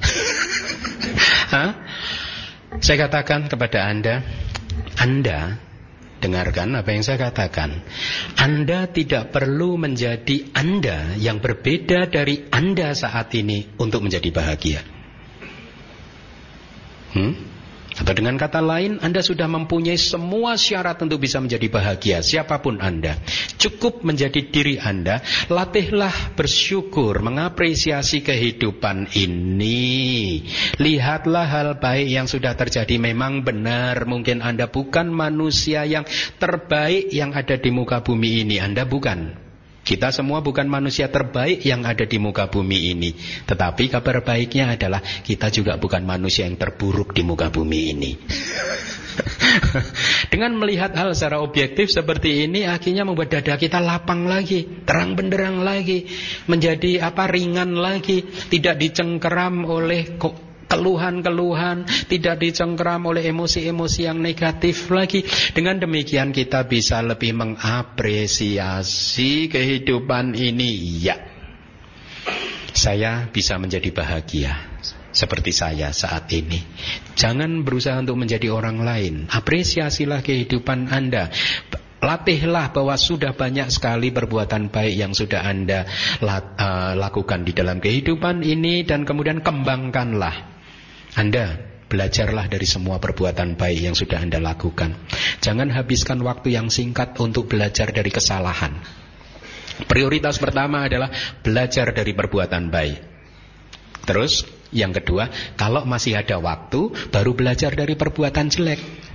[2.85, 4.21] saya katakan kepada Anda,
[5.01, 5.65] Anda
[6.17, 7.85] Dengarkan apa yang saya katakan.
[8.41, 14.81] Anda tidak perlu menjadi Anda yang berbeda dari Anda saat ini untuk menjadi bahagia.
[17.13, 17.56] Hmm?
[17.97, 22.77] Atau dengan kata lain, Anda sudah mempunyai semua syarat untuk bisa menjadi bahagia, siapa pun
[22.77, 23.17] Anda.
[23.57, 30.45] Cukup menjadi diri Anda, latihlah bersyukur, mengapresiasi kehidupan ini.
[30.77, 34.05] Lihatlah hal baik yang sudah terjadi, memang benar.
[34.05, 36.05] Mungkin Anda bukan manusia yang
[36.37, 39.46] terbaik yang ada di muka bumi ini, Anda bukan.
[39.87, 43.15] Kita semua bukan manusia terbaik yang ada di muka bumi ini.
[43.47, 48.11] Tetapi kabar baiknya adalah kita juga bukan manusia yang terburuk di muka bumi ini.
[50.35, 55.63] Dengan melihat hal secara objektif seperti ini akhirnya membuat dada kita lapang lagi, terang benderang
[55.63, 56.03] lagi,
[56.51, 60.19] menjadi apa ringan lagi, tidak dicengkeram oleh
[60.67, 65.23] keluhan-keluhan, tidak dicengkeram oleh emosi-emosi yang negatif lagi.
[65.55, 71.01] Dengan demikian kita bisa lebih mengapresiasi kehidupan ini.
[71.01, 71.17] Ya,
[72.77, 74.53] saya bisa menjadi bahagia
[75.09, 76.61] seperti saya saat ini.
[77.17, 79.25] Jangan berusaha untuk menjadi orang lain.
[79.33, 81.33] Apresiasilah kehidupan Anda.
[81.97, 85.89] Latihlah bahwa sudah banyak sekali perbuatan baik yang sudah Anda
[86.21, 90.56] uh, lakukan di dalam kehidupan ini dan kemudian kembangkanlah
[91.17, 91.57] anda
[91.89, 94.93] belajarlah dari semua perbuatan baik yang sudah Anda lakukan.
[95.41, 98.77] Jangan habiskan waktu yang singkat untuk belajar dari kesalahan.
[99.89, 101.09] Prioritas pertama adalah
[101.41, 102.99] belajar dari perbuatan baik.
[104.05, 109.06] Terus yang kedua, kalau masih ada waktu, baru belajar dari perbuatan jelek.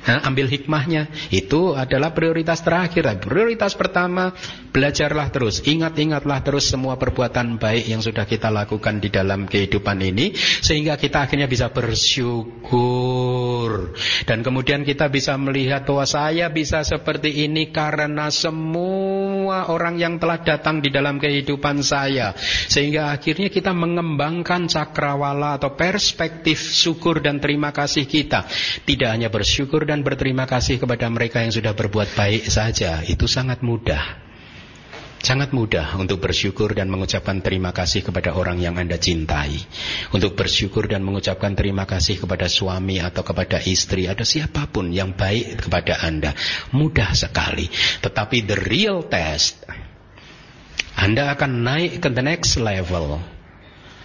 [0.00, 1.12] Ha, ambil hikmahnya.
[1.28, 3.04] Itu adalah prioritas terakhir.
[3.20, 4.32] Prioritas pertama,
[4.72, 5.60] belajarlah terus.
[5.60, 10.32] Ingat-ingatlah terus semua perbuatan baik yang sudah kita lakukan di dalam kehidupan ini.
[10.36, 13.20] Sehingga kita akhirnya bisa bersyukur.
[14.24, 20.40] Dan kemudian kita bisa melihat bahwa saya bisa seperti ini karena semua orang yang telah
[20.40, 22.32] datang di dalam kehidupan saya.
[22.72, 28.48] Sehingga akhirnya kita mengembangkan cakrawala atau perspektif syukur dan terima kasih kita.
[28.88, 33.02] Tidak hanya bersyukur dan berterima kasih kepada mereka yang sudah berbuat baik saja.
[33.02, 34.30] Itu sangat mudah.
[35.20, 39.58] Sangat mudah untuk bersyukur dan mengucapkan terima kasih kepada orang yang Anda cintai.
[40.14, 45.12] Untuk bersyukur dan mengucapkan terima kasih kepada suami atau kepada istri atau siapa pun yang
[45.12, 46.32] baik kepada Anda.
[46.72, 47.68] Mudah sekali.
[48.00, 49.60] Tetapi the real test,
[50.96, 53.20] Anda akan naik ke the next level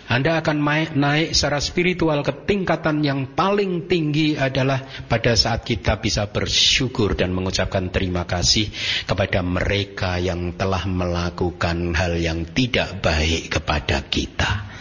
[0.06, 0.62] anda akan
[0.94, 7.34] naik secara spiritual ke tingkatan yang paling tinggi adalah pada saat kita bisa bersyukur dan
[7.34, 8.70] mengucapkan terima kasih
[9.10, 14.78] kepada mereka yang telah melakukan hal yang tidak baik kepada kita.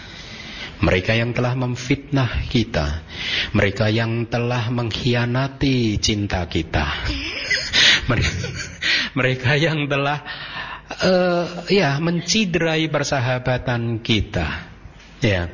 [0.85, 3.01] Mereka yang telah memfitnah kita,
[3.57, 6.85] mereka yang telah mengkhianati cinta kita,
[9.19, 10.21] mereka yang telah
[11.01, 14.74] uh, ya menciderai persahabatan kita.
[15.25, 15.49] Ya.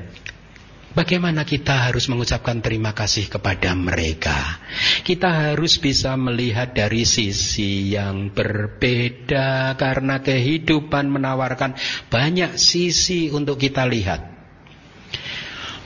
[0.91, 4.59] Bagaimana kita harus mengucapkan terima kasih kepada mereka?
[5.07, 11.79] Kita harus bisa melihat dari sisi yang berbeda karena kehidupan menawarkan
[12.11, 14.27] banyak sisi untuk kita lihat.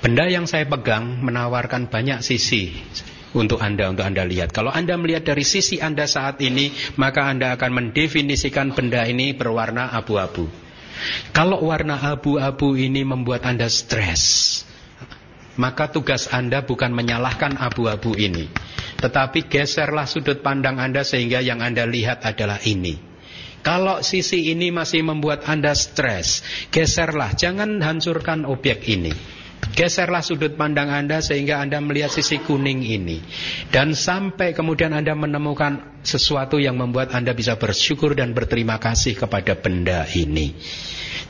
[0.00, 2.72] Benda yang saya pegang menawarkan banyak sisi
[3.36, 4.56] untuk Anda untuk Anda lihat.
[4.56, 9.92] Kalau Anda melihat dari sisi Anda saat ini, maka Anda akan mendefinisikan benda ini berwarna
[9.92, 10.63] abu-abu.
[11.34, 14.62] Kalau warna abu-abu ini membuat Anda stres,
[15.54, 18.50] maka tugas Anda bukan menyalahkan abu-abu ini.
[18.98, 23.14] Tetapi geserlah sudut pandang Anda sehingga yang Anda lihat adalah ini.
[23.64, 29.12] Kalau sisi ini masih membuat Anda stres, geserlah, jangan hancurkan objek ini.
[29.72, 33.24] Geserlah sudut pandang Anda sehingga Anda melihat sisi kuning ini.
[33.72, 39.56] Dan sampai kemudian Anda menemukan sesuatu yang membuat Anda bisa bersyukur dan berterima kasih kepada
[39.56, 40.52] benda ini.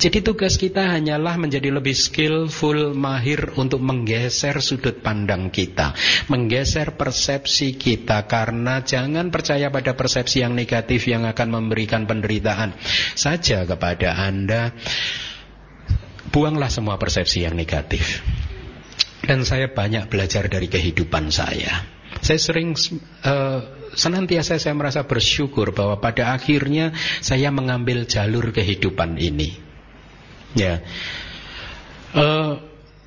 [0.01, 5.95] Jadi tugas kita hanyalah menjadi lebih skillful, mahir untuk menggeser sudut pandang kita,
[6.28, 12.74] menggeser persepsi kita karena jangan percaya pada persepsi yang negatif yang akan memberikan penderitaan
[13.14, 14.74] saja kepada Anda.
[16.35, 18.24] Buanglah semua persepsi yang negatif.
[19.24, 21.87] Dan saya banyak belajar dari kehidupan saya.
[22.20, 22.76] Saya sering
[23.24, 23.61] uh,
[23.97, 26.93] senantiasa saya merasa bersyukur bahwa pada akhirnya
[27.24, 29.73] saya mengambil jalur kehidupan ini.
[30.55, 30.80] Ya.
[32.14, 32.59] Uh,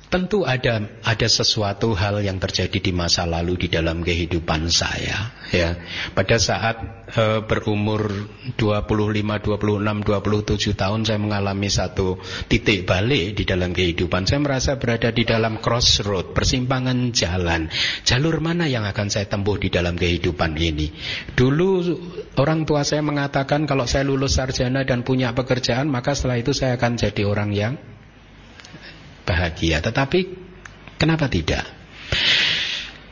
[0.08, 5.76] tentu ada ada sesuatu hal yang terjadi di masa lalu di dalam kehidupan saya ya.
[6.16, 6.76] Pada saat
[7.12, 8.08] uh, berumur
[8.56, 12.16] 25 26 27 tahun saya mengalami satu
[12.48, 14.24] titik balik di dalam kehidupan.
[14.24, 17.68] Saya merasa berada di dalam crossroad persimpangan jalan.
[18.08, 20.88] Jalur mana yang akan saya tempuh di dalam kehidupan ini?
[21.36, 21.68] Dulu
[22.40, 26.80] orang tua saya mengatakan kalau saya lulus sarjana dan punya pekerjaan maka setelah itu saya
[26.80, 27.74] akan jadi orang yang
[29.28, 29.84] bahagia.
[29.84, 30.20] Tetapi
[30.96, 31.68] kenapa tidak?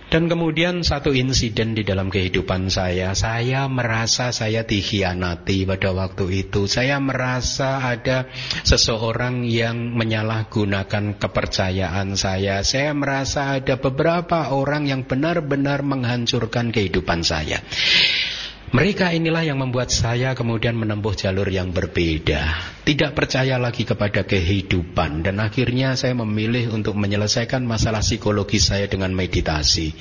[0.07, 6.71] Dan kemudian satu insiden di dalam kehidupan saya, saya merasa saya dikhianati pada waktu itu.
[6.71, 8.31] Saya merasa ada
[8.62, 12.62] seseorang yang menyalahgunakan kepercayaan saya.
[12.62, 17.59] Saya merasa ada beberapa orang yang benar-benar menghancurkan kehidupan saya.
[18.77, 22.61] Mereka inilah yang membuat saya kemudian menempuh jalur yang berbeda.
[22.85, 25.24] Tidak percaya lagi kepada kehidupan.
[25.24, 29.97] Dan akhirnya saya memilih untuk menyelesaikan masalah psikologi saya dengan meditasi.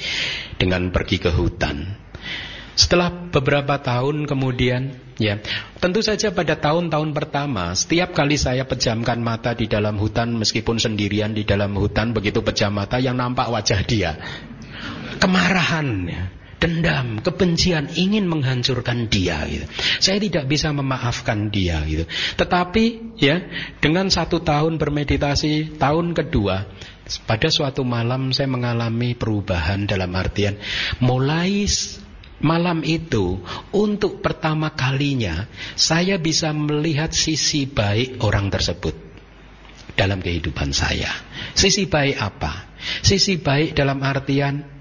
[0.60, 1.88] Dengan pergi ke hutan.
[2.76, 4.92] Setelah beberapa tahun kemudian,
[5.24, 5.40] ya,
[5.80, 11.32] tentu saja pada tahun-tahun pertama, setiap kali saya pejamkan mata di dalam hutan, meskipun sendirian
[11.32, 14.20] di dalam hutan, begitu pejam mata yang nampak wajah dia,
[15.24, 16.24] kemarahan, ya
[16.66, 19.46] dendam, kebencian, ingin menghancurkan dia.
[19.46, 19.70] Gitu.
[20.02, 21.86] Saya tidak bisa memaafkan dia.
[21.86, 22.10] Gitu.
[22.42, 23.46] Tetapi ya
[23.78, 26.66] dengan satu tahun bermeditasi, tahun kedua,
[27.30, 30.58] pada suatu malam saya mengalami perubahan dalam artian
[30.98, 31.70] mulai
[32.42, 35.46] malam itu untuk pertama kalinya
[35.78, 38.98] saya bisa melihat sisi baik orang tersebut
[39.94, 41.14] dalam kehidupan saya.
[41.56, 42.74] Sisi baik apa?
[43.06, 44.75] Sisi baik dalam artian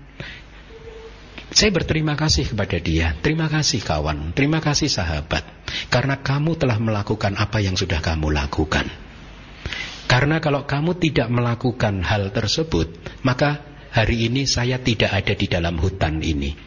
[1.54, 3.14] saya berterima kasih kepada dia.
[3.22, 5.46] Terima kasih kawan, terima kasih sahabat.
[5.86, 8.90] Karena kamu telah melakukan apa yang sudah kamu lakukan.
[10.10, 12.90] Karena kalau kamu tidak melakukan hal tersebut,
[13.22, 13.62] maka
[13.94, 16.58] hari ini saya tidak ada di dalam hutan ini.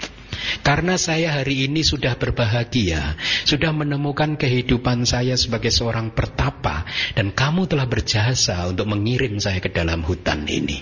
[0.63, 7.67] Karena saya hari ini sudah berbahagia, sudah menemukan kehidupan saya sebagai seorang pertapa, dan kamu
[7.67, 10.79] telah berjasa untuk mengirim saya ke dalam hutan ini.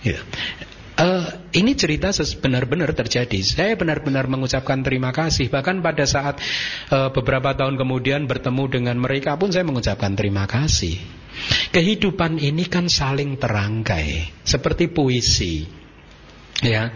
[0.00, 0.20] Ya.
[0.96, 2.08] Uh, ini cerita
[2.40, 3.36] benar-benar terjadi.
[3.44, 5.52] Saya benar-benar mengucapkan terima kasih.
[5.52, 6.40] Bahkan pada saat
[6.88, 10.96] uh, beberapa tahun kemudian bertemu dengan mereka pun saya mengucapkan terima kasih.
[11.68, 15.68] Kehidupan ini kan saling terangkai, seperti puisi.
[16.64, 16.88] Ya,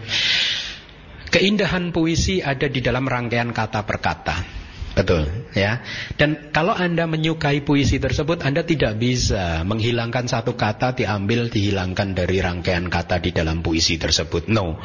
[1.29, 4.60] keindahan puisi ada di dalam rangkaian kata per kata.
[4.91, 5.23] Betul,
[5.55, 5.79] ya.
[6.19, 12.43] Dan kalau Anda menyukai puisi tersebut, Anda tidak bisa menghilangkan satu kata diambil dihilangkan dari
[12.43, 14.51] rangkaian kata di dalam puisi tersebut.
[14.51, 14.83] No.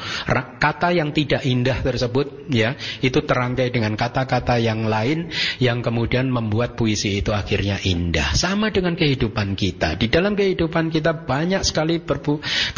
[0.63, 6.79] Kata yang tidak indah tersebut, ya, itu terangkai dengan kata-kata yang lain yang kemudian membuat
[6.79, 8.31] puisi itu akhirnya indah.
[8.39, 9.99] Sama dengan kehidupan kita.
[9.99, 11.99] Di dalam kehidupan kita banyak sekali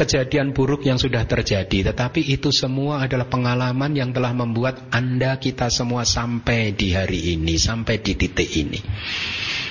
[0.00, 5.68] kejadian buruk yang sudah terjadi, tetapi itu semua adalah pengalaman yang telah membuat Anda kita
[5.68, 8.80] semua sampai di hari ini sampai di titik ini.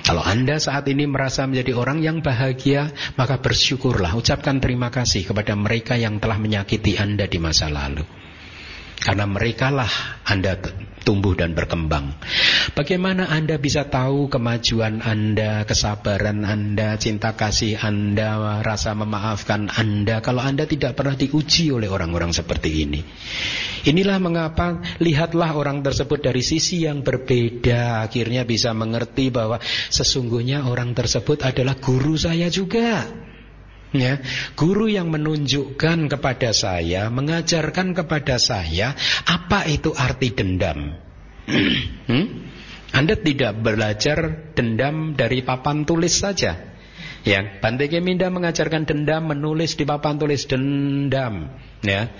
[0.08, 5.52] Kalau Anda saat ini merasa menjadi orang yang bahagia, maka bersyukurlah, ucapkan terima kasih kepada
[5.56, 8.08] mereka yang telah menyakiti Anda di masa lalu.
[8.98, 10.58] Karena merekalah Anda
[11.08, 12.20] tumbuh dan berkembang.
[12.76, 20.44] Bagaimana Anda bisa tahu kemajuan Anda, kesabaran Anda, cinta kasih Anda, rasa memaafkan Anda kalau
[20.44, 23.00] Anda tidak pernah diuji oleh orang-orang seperti ini.
[23.88, 30.92] Inilah mengapa lihatlah orang tersebut dari sisi yang berbeda akhirnya bisa mengerti bahwa sesungguhnya orang
[30.92, 33.08] tersebut adalah guru saya juga.
[33.96, 34.20] Ya,
[34.60, 38.92] guru yang menunjukkan kepada saya, mengajarkan kepada saya
[39.24, 41.00] apa itu arti dendam.
[42.12, 42.26] hmm?
[42.92, 46.76] Anda tidak belajar dendam dari papan tulis saja.
[47.24, 51.48] Ya, Bante Keminda mengajarkan dendam menulis di papan tulis dendam.
[51.80, 52.12] Ya,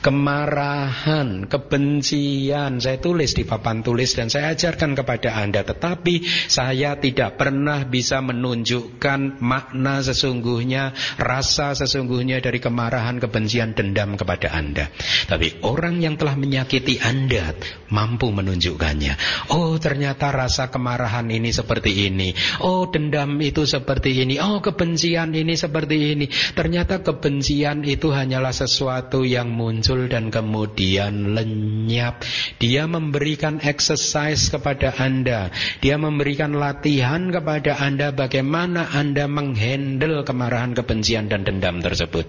[0.00, 7.36] kemarahan, kebencian saya tulis di papan tulis dan saya ajarkan kepada Anda tetapi saya tidak
[7.36, 14.88] pernah bisa menunjukkan makna sesungguhnya, rasa sesungguhnya dari kemarahan, kebencian, dendam kepada Anda.
[15.28, 17.52] Tapi orang yang telah menyakiti Anda
[17.90, 19.14] mampu menunjukkannya.
[19.52, 22.32] Oh, ternyata rasa kemarahan ini seperti ini.
[22.62, 24.38] Oh, dendam itu seperti ini.
[24.38, 26.26] Oh, kebencian ini seperti ini.
[26.54, 32.22] Ternyata kebencian itu hanyalah sesuatu yang muncul muncul dan kemudian lenyap.
[32.62, 35.50] Dia memberikan exercise kepada Anda.
[35.82, 42.22] Dia memberikan latihan kepada Anda bagaimana Anda menghandle kemarahan, kebencian dan dendam tersebut.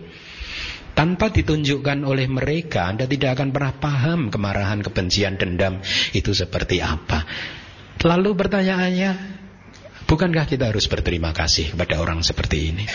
[0.98, 5.80] Tanpa ditunjukkan oleh mereka, Anda tidak akan pernah paham kemarahan, kebencian, dendam
[6.18, 7.24] itu seperti apa.
[8.02, 9.12] Lalu pertanyaannya,
[10.10, 12.86] bukankah kita harus berterima kasih kepada orang seperti ini?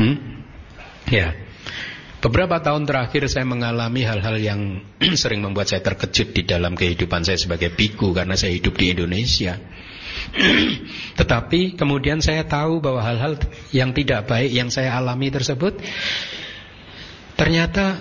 [0.00, 0.16] Hmm?
[1.06, 1.45] Ya.
[2.16, 4.60] Beberapa tahun terakhir saya mengalami hal-hal yang
[5.20, 9.60] sering membuat saya terkejut di dalam kehidupan saya sebagai biku karena saya hidup di Indonesia.
[11.20, 13.36] Tetapi kemudian saya tahu bahwa hal-hal
[13.70, 15.76] yang tidak baik yang saya alami tersebut
[17.36, 18.00] ternyata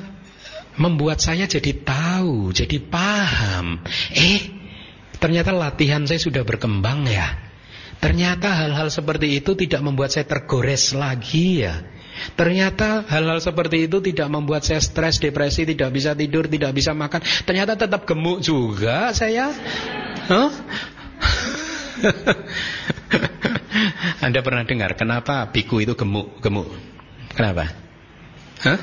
[0.80, 3.84] membuat saya jadi tahu, jadi paham.
[4.16, 4.42] Eh,
[5.20, 7.46] ternyata latihan saya sudah berkembang ya.
[8.00, 11.95] Ternyata hal-hal seperti itu tidak membuat saya tergores lagi ya.
[12.36, 17.20] Ternyata hal-hal seperti itu tidak membuat saya stres, depresi, tidak bisa tidur, tidak bisa makan.
[17.44, 19.52] Ternyata tetap gemuk juga saya.
[20.26, 20.52] Huh?
[24.26, 26.40] Anda pernah dengar kenapa biku itu gemuk?
[26.40, 26.72] Gemuk.
[27.36, 27.68] Kenapa?
[28.64, 28.80] Hah?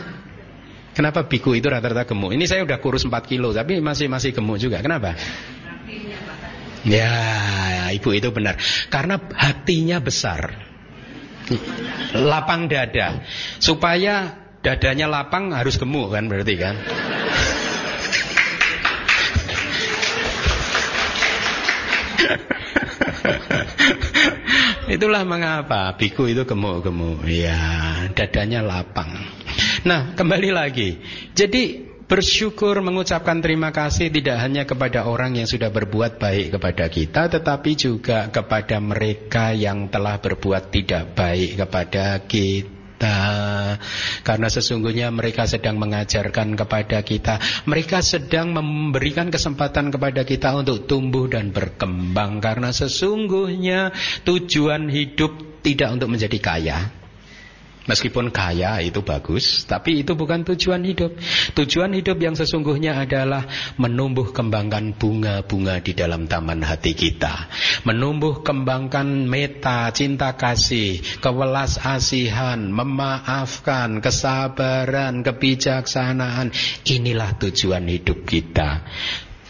[0.93, 2.37] Kenapa biku itu rata-rata gemuk?
[2.37, 4.85] Ini saya udah kurus 4 kilo tapi masih masih gemuk juga.
[4.85, 5.17] Kenapa?
[6.83, 7.15] Ya,
[7.95, 8.59] ibu itu benar.
[8.91, 10.72] Karena hatinya besar
[12.17, 13.21] lapang dada.
[13.59, 16.77] Supaya dadanya lapang harus gemuk kan berarti kan?
[24.93, 27.25] Itulah mengapa biku itu gemuk-gemuk.
[27.27, 27.57] Ya,
[28.13, 29.09] dadanya lapang.
[29.83, 31.03] Nah, kembali lagi.
[31.35, 37.23] Jadi Bersyukur mengucapkan terima kasih tidak hanya kepada orang yang sudah berbuat baik kepada kita
[37.31, 43.19] Tetapi juga kepada mereka yang telah berbuat tidak baik kepada kita.
[44.23, 47.39] Karena sesungguhnya mereka sedang mengajarkan kepada kita.
[47.67, 52.39] Mereka sedang memberikan kesempatan kepada kita untuk tumbuh dan berkembang.
[52.39, 53.91] Karena sesungguhnya
[54.27, 57.02] tujuan hidup tidak untuk menjadi kaya
[57.83, 61.19] Meskipun kaya itu bagus, tapi itu bukan tujuan hidup.
[61.59, 63.43] Tujuan hidup yang sesungguhnya adalah
[63.75, 67.51] menumbuh kembangkan bunga-bunga di dalam taman hati kita.
[67.83, 76.55] Menumbuh kembangkan meta, cinta kasih, kewelas asihan, memaafkan, kesabaran, kebijaksanaan.
[76.87, 78.87] Inilah tujuan hidup kita.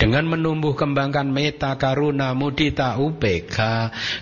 [0.02, 3.54] Dengan menumbuh kembangkan meta, karuna, mudita, UPK,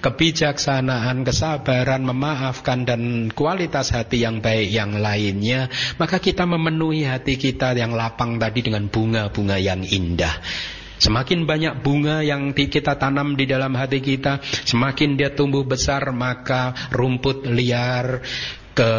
[0.04, 7.72] kebijaksanaan, kesabaran, memaafkan dan kualitas hati yang baik yang lainnya, maka kita memenuhi hati kita
[7.72, 10.36] yang lapang tadi dengan bunga-bunga yang indah.
[11.00, 16.76] Semakin banyak bunga yang kita tanam di dalam hati kita, semakin dia tumbuh besar, maka
[16.92, 18.20] rumput liar,
[18.70, 18.92] ke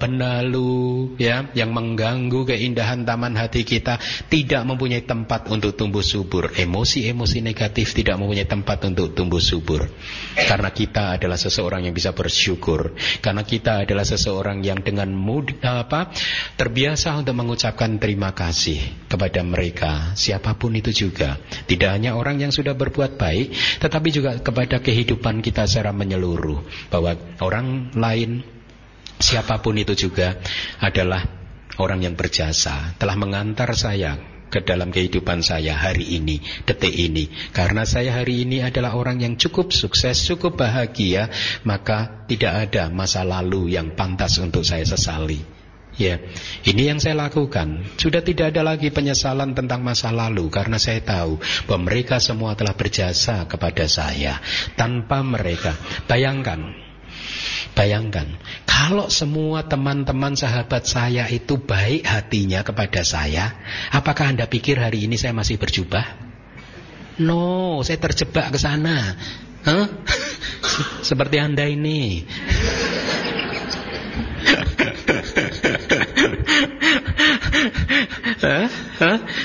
[0.00, 4.00] penalu ya yang mengganggu keindahan taman hati kita
[4.32, 6.50] tidak mempunyai tempat untuk tumbuh subur.
[6.56, 9.86] Emosi-emosi negatif tidak mempunyai tempat untuk tumbuh subur.
[10.34, 12.96] Karena kita adalah seseorang yang bisa bersyukur.
[13.20, 16.10] Karena kita adalah seseorang yang dengan mudah apa
[16.56, 21.36] terbiasa untuk mengucapkan terima kasih kepada mereka siapa pun itu juga.
[21.68, 26.90] Tidak hanya orang yang sudah berbuat baik tetapi juga kepada kehidupan kita secara menyeluruh.
[26.90, 27.14] Bahwa
[27.44, 28.57] orang lain
[29.18, 30.38] Siapa pun itu juga
[30.78, 31.26] adalah
[31.78, 37.28] orang yang berjasa, telah mengantar saya ke dalam kehidupan saya hari ini, detik ini.
[37.52, 41.28] Karena saya hari ini adalah orang yang cukup sukses, cukup bahagia,
[41.68, 45.60] maka tidak ada masa lalu yang pantas untuk saya sesali.
[45.98, 46.22] Ya,
[46.62, 47.82] ini yang saya lakukan.
[47.98, 52.78] Sudah tidak ada lagi penyesalan tentang masa lalu karena saya tahu bahwa mereka semua telah
[52.78, 54.38] berjasa kepada saya.
[54.78, 55.74] Tanpa mereka,
[56.06, 56.70] bayangkan,
[57.78, 58.26] bayangkan,
[58.66, 63.54] kalau semua teman-teman sahabat saya itu baik hatinya kepada saya,
[63.94, 66.02] apakah anda pikir hari ini saya masih berjubah?
[67.22, 69.14] No, saya terjebak ke sana.
[69.62, 69.86] Huh?
[71.08, 72.26] Seperti anda ini.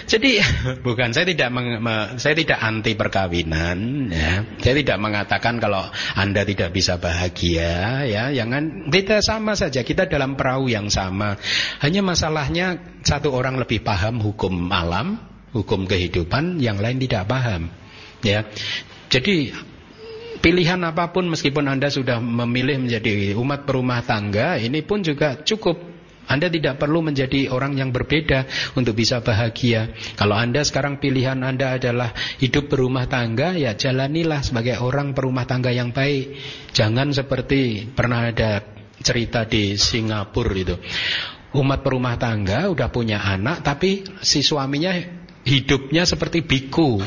[0.10, 0.42] Jadi
[0.86, 4.42] bukan saya tidak meng, me, saya tidak anti perkawinan ya.
[4.58, 5.86] Saya tidak mengatakan kalau
[6.18, 11.38] Anda tidak bisa bahagia ya, jangan kita sama saja kita dalam perahu yang sama.
[11.86, 15.22] Hanya masalahnya satu orang lebih paham hukum alam,
[15.54, 17.70] hukum kehidupan, yang lain tidak paham.
[18.26, 18.50] Ya.
[19.14, 19.54] Jadi
[20.42, 25.93] pilihan apa pun meskipun Anda sudah memilih menjadi umat perumah tangga, ini pun juga cukup
[26.24, 28.48] anda tidak perlu menjadi orang yang berbeda
[28.80, 29.92] untuk bisa bahagia.
[30.16, 35.76] Kalau Anda sekarang pilihan Anda adalah hidup berumah tangga, ya jalanilah sebagai orang berumah tangga
[35.76, 36.40] yang baik.
[36.72, 38.64] Jangan seperti pernah ada
[39.04, 40.76] cerita di Singapura itu.
[41.54, 44.96] Umat berumah tangga udah punya anak, tapi si suaminya
[45.44, 47.04] hidupnya seperti biku.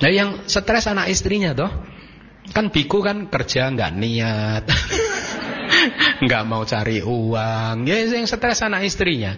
[0.00, 1.70] Nah yang stres anak istrinya toh.
[2.50, 4.64] Kan biku kan kerja nggak niat.
[6.24, 9.36] nggak mau cari uang, ya yang stres anak istrinya.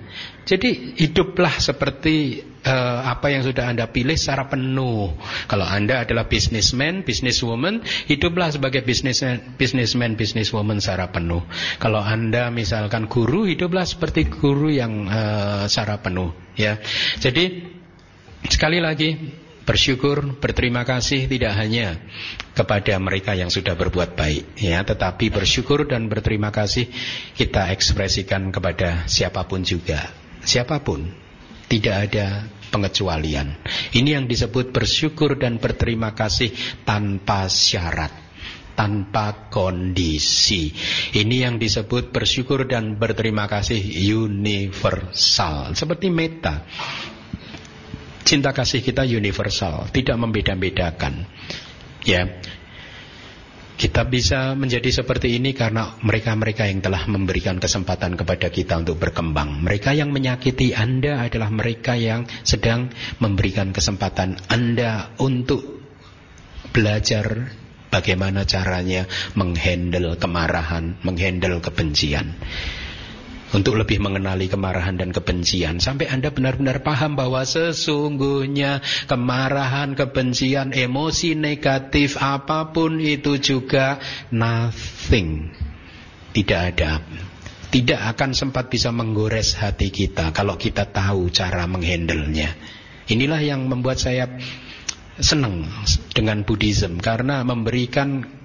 [0.48, 5.12] Jadi hiduplah seperti uh, apa yang sudah anda pilih secara penuh.
[5.44, 11.44] Kalau anda adalah businessman, businesswoman, hiduplah sebagai businessman, businessman, businesswoman secara penuh.
[11.76, 16.32] Kalau anda misalkan guru, hiduplah seperti guru yang uh, secara penuh.
[16.58, 16.80] Ya,
[17.20, 17.68] jadi
[18.48, 19.14] sekali lagi
[19.68, 22.00] Bersyukur, berterima kasih tidak hanya
[22.56, 26.88] kepada mereka yang sudah berbuat baik ya, tetapi bersyukur dan berterima kasih
[27.36, 30.08] kita ekspresikan kepada siapa pun juga.
[30.40, 31.12] Siapa pun,
[31.68, 33.60] tidak ada pengecualian.
[33.92, 36.48] Ini yang disebut bersyukur dan berterima kasih
[36.88, 38.24] tanpa syarat
[38.72, 40.70] tanpa kondisi.
[41.10, 43.82] Ini yang disebut bersyukur dan berterima kasih
[44.14, 45.74] universal.
[45.74, 46.62] Seperti meta.
[48.28, 51.24] Cinta kasih kita universal, tidak membeda-bedakan.
[52.04, 52.28] Ya.
[53.78, 59.64] Kita bisa menjadi seperti ini karena mereka-mereka yang telah memberikan kesempatan kepada kita untuk berkembang.
[59.64, 65.64] Mereka yang menyakiti Anda adalah mereka yang sedang memberikan kesempatan Anda untuk
[66.76, 67.48] belajar
[67.88, 69.08] bagaimana caranya
[69.40, 72.36] menghandle kemarahan, menghandle kebencian
[73.52, 81.32] untuk lebih mengenali kemarahan dan kebencian sampai Anda benar-benar paham bahwa sesungguhnya kemarahan, kebencian, emosi
[81.32, 83.96] negatif apa pun itu juga
[84.28, 85.48] nothing.
[86.36, 87.00] Tidak ada.
[87.68, 92.56] Tidak akan sempat bisa menggores hati kita kalau kita tahu cara menghandlenya.
[93.08, 94.28] Inilah yang membuat saya
[95.18, 95.66] senang
[96.14, 98.37] dengan Buddhism karena memberikan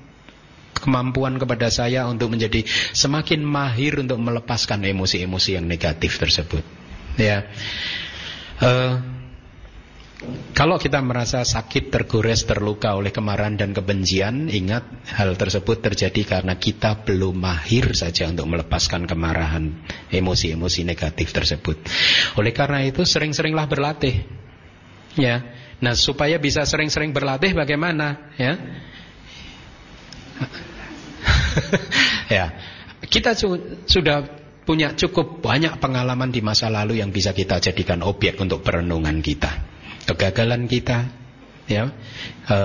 [0.77, 6.63] kemampuan kepada saya untuk menjadi semakin mahir untuk melepaskan emosi-emosi yang negatif tersebut.
[7.17, 7.45] Ya.
[8.57, 9.13] Uh,
[10.53, 16.55] kalau kita merasa sakit, tergores, terluka oleh kemarahan dan kebencian, ingat hal tersebut terjadi karena
[16.55, 19.73] kita belum mahir saja untuk melepaskan kemarahan,
[20.13, 21.75] emosi-emosi negatif tersebut.
[22.39, 24.23] Oleh karena itu, sering-seringlah berlatih.
[25.19, 25.43] Ya.
[25.83, 28.31] Nah, supaya bisa sering-sering berlatih bagaimana?
[28.39, 28.55] Ya.
[32.35, 32.45] ya,
[33.07, 34.25] kita su sudah
[34.63, 39.51] punya cukup banyak pengalaman di masa lalu yang bisa kita jadikan objek untuk perenungan kita.
[40.03, 41.07] Kegagalan kita,
[41.67, 41.91] ya,
[42.47, 42.57] e,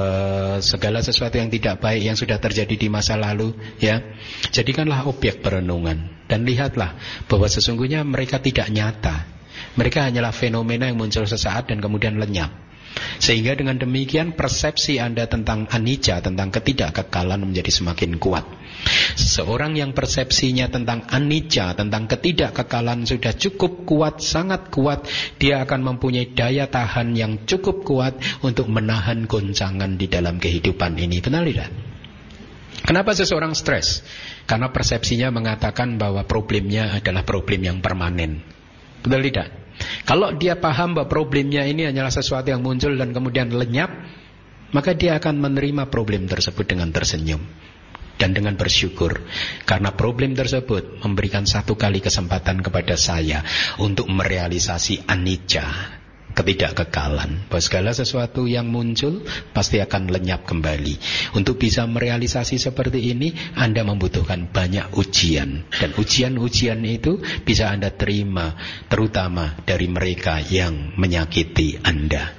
[0.62, 4.02] segala sesuatu yang tidak baik yang sudah terjadi di masa lalu, ya,
[4.50, 6.94] jadikanlah objek perenungan dan lihatlah
[7.26, 9.26] bahwa sesungguhnya mereka tidak nyata.
[9.74, 12.67] Mereka hanyalah fenomena yang muncul sesaat dan kemudian lenyap.
[13.18, 18.46] Sehingga dengan demikian persepsi Anda tentang anicca, tentang ketidakkekalan menjadi semakin kuat.
[19.18, 25.04] Seorang yang persepsinya tentang anicca, tentang ketidakkekalan sudah cukup kuat, sangat kuat,
[25.42, 28.14] dia akan mempunyai daya tahan yang cukup kuat
[28.46, 31.18] untuk menahan goncangan di dalam kehidupan ini.
[31.18, 31.70] Benar tidak?
[32.86, 34.06] Kenapa seseorang stres?
[34.48, 38.40] Karena persepsinya mengatakan bahwa problemnya adalah problem yang permanen.
[39.04, 39.67] Betul tidak?
[40.04, 43.90] Kalau dia paham bahwa problemnya ini hanyalah sesuatu yang muncul dan kemudian lenyap,
[44.72, 47.40] maka dia akan menerima problem tersebut dengan tersenyum
[48.18, 49.22] dan dengan bersyukur.
[49.64, 53.46] Karena problem tersebut memberikan satu kali kesempatan kepada saya
[53.78, 55.97] untuk merealisasi anicca
[56.38, 57.50] Ketidakkekalan.
[57.50, 60.94] Bahwa segala sesuatu yang muncul pasti akan lenyap kembali.
[61.34, 65.66] Untuk bisa merealisasi seperti ini, Anda membutuhkan banyak ujian.
[65.66, 68.54] Dan ujian-ujian itu bisa Anda terima,
[68.86, 72.37] terutama dari mereka yang menyakiti Anda.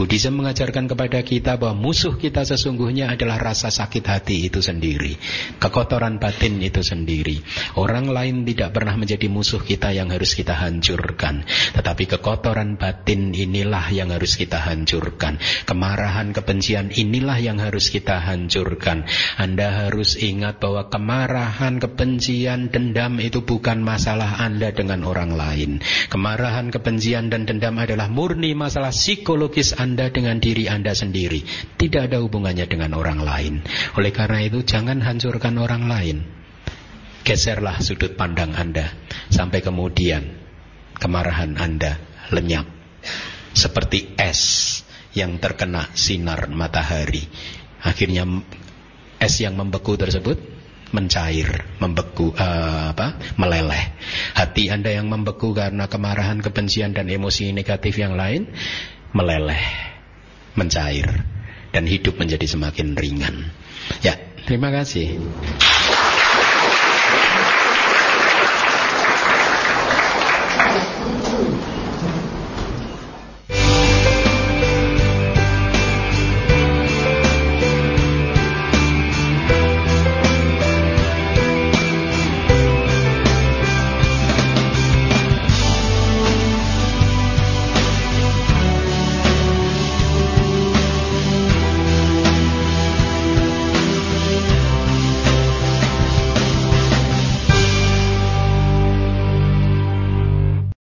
[0.00, 5.20] Buddhism mengajarkan kepada kita bahwa musuh kita sesungguhnya adalah rasa sakit hati itu sendiri.
[5.60, 7.44] Kekotoran batin itu sendiri.
[7.76, 11.44] Orang lain tidak pernah menjadi musuh kita yang harus kita hancurkan.
[11.76, 15.36] Tetapi kekotoran batin inilah yang harus kita hancurkan.
[15.68, 19.04] Kemarahan, kebencian inilah yang harus kita hancurkan.
[19.36, 25.84] Anda harus ingat bahwa kemarahan, kebencian, dendam itu bukan masalah Anda dengan orang lain.
[26.08, 31.42] Kemarahan, kebencian, dan dendam adalah murni masalah psikologis Anda anda dengan diri Anda sendiri.
[31.74, 33.66] Tidak ada hubungannya dengan orang lain.
[33.98, 36.22] Oleh karena itu jangan hancurkan orang lain.
[37.26, 38.94] Geserlah sudut pandang Anda.
[39.34, 40.30] Sampai kemudian
[40.94, 41.98] kemarahan Anda
[42.30, 42.70] lenyap.
[43.50, 44.40] Seperti es
[45.18, 47.26] yang terkena sinar matahari.
[47.82, 48.22] Akhirnya
[49.18, 50.38] es yang membeku tersebut
[50.94, 53.94] mencair, membeku, uh, apa, meleleh.
[54.38, 58.46] Hati Anda yang membeku karena kemarahan, kebencian dan emosi negatif yang lain
[59.10, 59.64] meleleh,
[60.54, 61.26] mencair
[61.70, 63.50] dan hidup menjadi semakin ringan.
[64.02, 65.18] Ya, terima kasih.